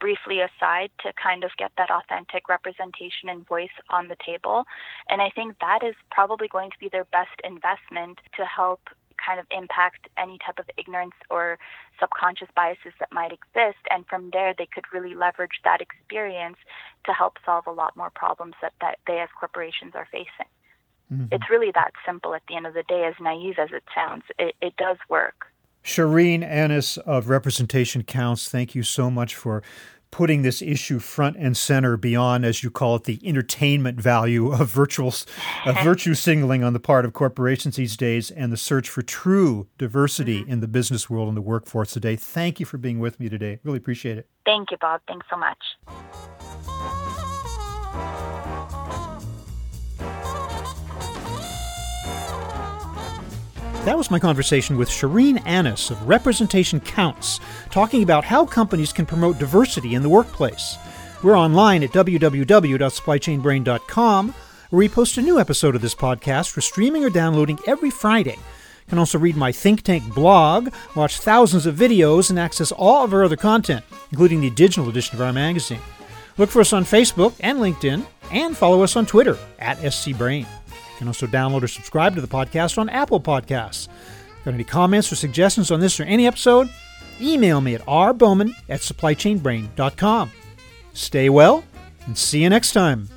briefly 0.00 0.40
aside 0.40 0.90
to 1.02 1.12
kind 1.20 1.44
of 1.44 1.50
get 1.58 1.72
that 1.76 1.90
authentic 1.90 2.48
representation 2.48 3.28
and 3.28 3.46
voice 3.46 3.74
on 3.90 4.08
the 4.08 4.16
table. 4.24 4.64
And 5.10 5.20
I 5.20 5.30
think 5.34 5.56
that 5.60 5.82
is 5.82 5.96
probably 6.10 6.48
going 6.48 6.70
to 6.70 6.78
be 6.78 6.88
their 6.88 7.04
best 7.04 7.34
investment 7.44 8.20
to 8.36 8.46
help 8.46 8.80
kind 9.24 9.40
of 9.40 9.46
impact 9.50 10.08
any 10.16 10.38
type 10.44 10.58
of 10.58 10.66
ignorance 10.76 11.14
or 11.30 11.58
subconscious 12.00 12.48
biases 12.54 12.92
that 13.00 13.12
might 13.12 13.32
exist. 13.32 13.82
And 13.90 14.06
from 14.06 14.30
there, 14.32 14.54
they 14.56 14.66
could 14.66 14.84
really 14.92 15.14
leverage 15.14 15.60
that 15.64 15.80
experience 15.80 16.56
to 17.06 17.12
help 17.12 17.38
solve 17.44 17.66
a 17.66 17.72
lot 17.72 17.96
more 17.96 18.10
problems 18.10 18.54
that, 18.62 18.72
that 18.80 18.98
they 19.06 19.18
as 19.18 19.28
corporations 19.38 19.92
are 19.94 20.08
facing. 20.10 20.50
Mm-hmm. 21.12 21.26
It's 21.32 21.50
really 21.50 21.72
that 21.74 21.92
simple 22.06 22.34
at 22.34 22.42
the 22.48 22.56
end 22.56 22.66
of 22.66 22.74
the 22.74 22.82
day, 22.82 23.04
as 23.04 23.14
naive 23.20 23.58
as 23.58 23.70
it 23.72 23.84
sounds. 23.94 24.24
It, 24.38 24.54
it 24.60 24.76
does 24.76 24.98
work. 25.08 25.46
Shireen 25.84 26.42
Annis 26.42 26.98
of 26.98 27.28
Representation 27.28 28.02
Counts, 28.02 28.48
thank 28.50 28.74
you 28.74 28.82
so 28.82 29.10
much 29.10 29.34
for 29.34 29.62
putting 30.10 30.42
this 30.42 30.62
issue 30.62 30.98
front 30.98 31.36
and 31.36 31.56
center 31.56 31.96
beyond, 31.96 32.44
as 32.44 32.62
you 32.62 32.70
call 32.70 32.96
it, 32.96 33.04
the 33.04 33.20
entertainment 33.24 34.00
value 34.00 34.52
of 34.52 34.70
virtual 34.70 35.14
of 35.66 35.78
virtue 35.82 36.14
signaling 36.14 36.62
on 36.64 36.72
the 36.72 36.80
part 36.80 37.04
of 37.04 37.12
corporations 37.12 37.76
these 37.76 37.96
days 37.96 38.30
and 38.30 38.52
the 38.52 38.56
search 38.56 38.88
for 38.88 39.02
true 39.02 39.68
diversity 39.78 40.42
mm-hmm. 40.42 40.52
in 40.52 40.60
the 40.60 40.68
business 40.68 41.08
world 41.08 41.28
and 41.28 41.36
the 41.36 41.42
workforce 41.42 41.92
today. 41.92 42.16
Thank 42.16 42.60
you 42.60 42.66
for 42.66 42.78
being 42.78 42.98
with 42.98 43.20
me 43.20 43.28
today. 43.28 43.60
Really 43.62 43.78
appreciate 43.78 44.18
it. 44.18 44.28
Thank 44.44 44.70
you, 44.70 44.76
Bob. 44.78 45.00
Thanks 45.06 45.26
so 45.30 45.36
much. 45.36 47.07
That 53.84 53.96
was 53.96 54.10
my 54.10 54.18
conversation 54.18 54.76
with 54.76 54.90
Shireen 54.90 55.40
Annis 55.46 55.90
of 55.90 56.06
Representation 56.06 56.78
Counts, 56.80 57.40
talking 57.70 58.02
about 58.02 58.24
how 58.24 58.44
companies 58.44 58.92
can 58.92 59.06
promote 59.06 59.38
diversity 59.38 59.94
in 59.94 60.02
the 60.02 60.10
workplace. 60.10 60.76
We're 61.22 61.38
online 61.38 61.82
at 61.82 61.92
www.supplychainbrain.com, 61.92 64.34
where 64.70 64.78
we 64.78 64.88
post 64.90 65.16
a 65.16 65.22
new 65.22 65.40
episode 65.40 65.74
of 65.74 65.80
this 65.80 65.94
podcast 65.94 66.50
for 66.50 66.60
streaming 66.60 67.02
or 67.02 67.08
downloading 67.08 67.58
every 67.66 67.88
Friday. 67.90 68.36
You 68.36 68.90
can 68.90 68.98
also 68.98 69.18
read 69.18 69.36
my 69.36 69.52
Think 69.52 69.80
Tank 69.82 70.14
blog, 70.14 70.68
watch 70.94 71.20
thousands 71.20 71.64
of 71.64 71.74
videos, 71.74 72.28
and 72.28 72.38
access 72.38 72.70
all 72.72 73.04
of 73.04 73.14
our 73.14 73.24
other 73.24 73.36
content, 73.36 73.86
including 74.10 74.42
the 74.42 74.50
digital 74.50 74.90
edition 74.90 75.16
of 75.16 75.22
our 75.22 75.32
magazine. 75.32 75.80
Look 76.36 76.50
for 76.50 76.60
us 76.60 76.74
on 76.74 76.84
Facebook 76.84 77.32
and 77.40 77.58
LinkedIn, 77.58 78.04
and 78.30 78.54
follow 78.54 78.82
us 78.82 78.96
on 78.96 79.06
Twitter 79.06 79.38
at 79.58 79.78
SCBrain. 79.78 80.46
You 80.98 81.04
can 81.04 81.06
also 81.08 81.28
download 81.28 81.62
or 81.62 81.68
subscribe 81.68 82.16
to 82.16 82.20
the 82.20 82.26
podcast 82.26 82.76
on 82.76 82.88
Apple 82.88 83.20
Podcasts. 83.20 83.86
Got 84.44 84.54
any 84.54 84.64
comments 84.64 85.12
or 85.12 85.14
suggestions 85.16 85.70
on 85.70 85.78
this 85.78 86.00
or 86.00 86.02
any 86.02 86.26
episode? 86.26 86.68
Email 87.20 87.60
me 87.60 87.76
at 87.76 87.86
rbowman 87.86 88.52
at 88.68 88.80
supplychainbrain.com. 88.80 90.32
Stay 90.94 91.28
well 91.28 91.62
and 92.06 92.18
see 92.18 92.42
you 92.42 92.50
next 92.50 92.72
time. 92.72 93.08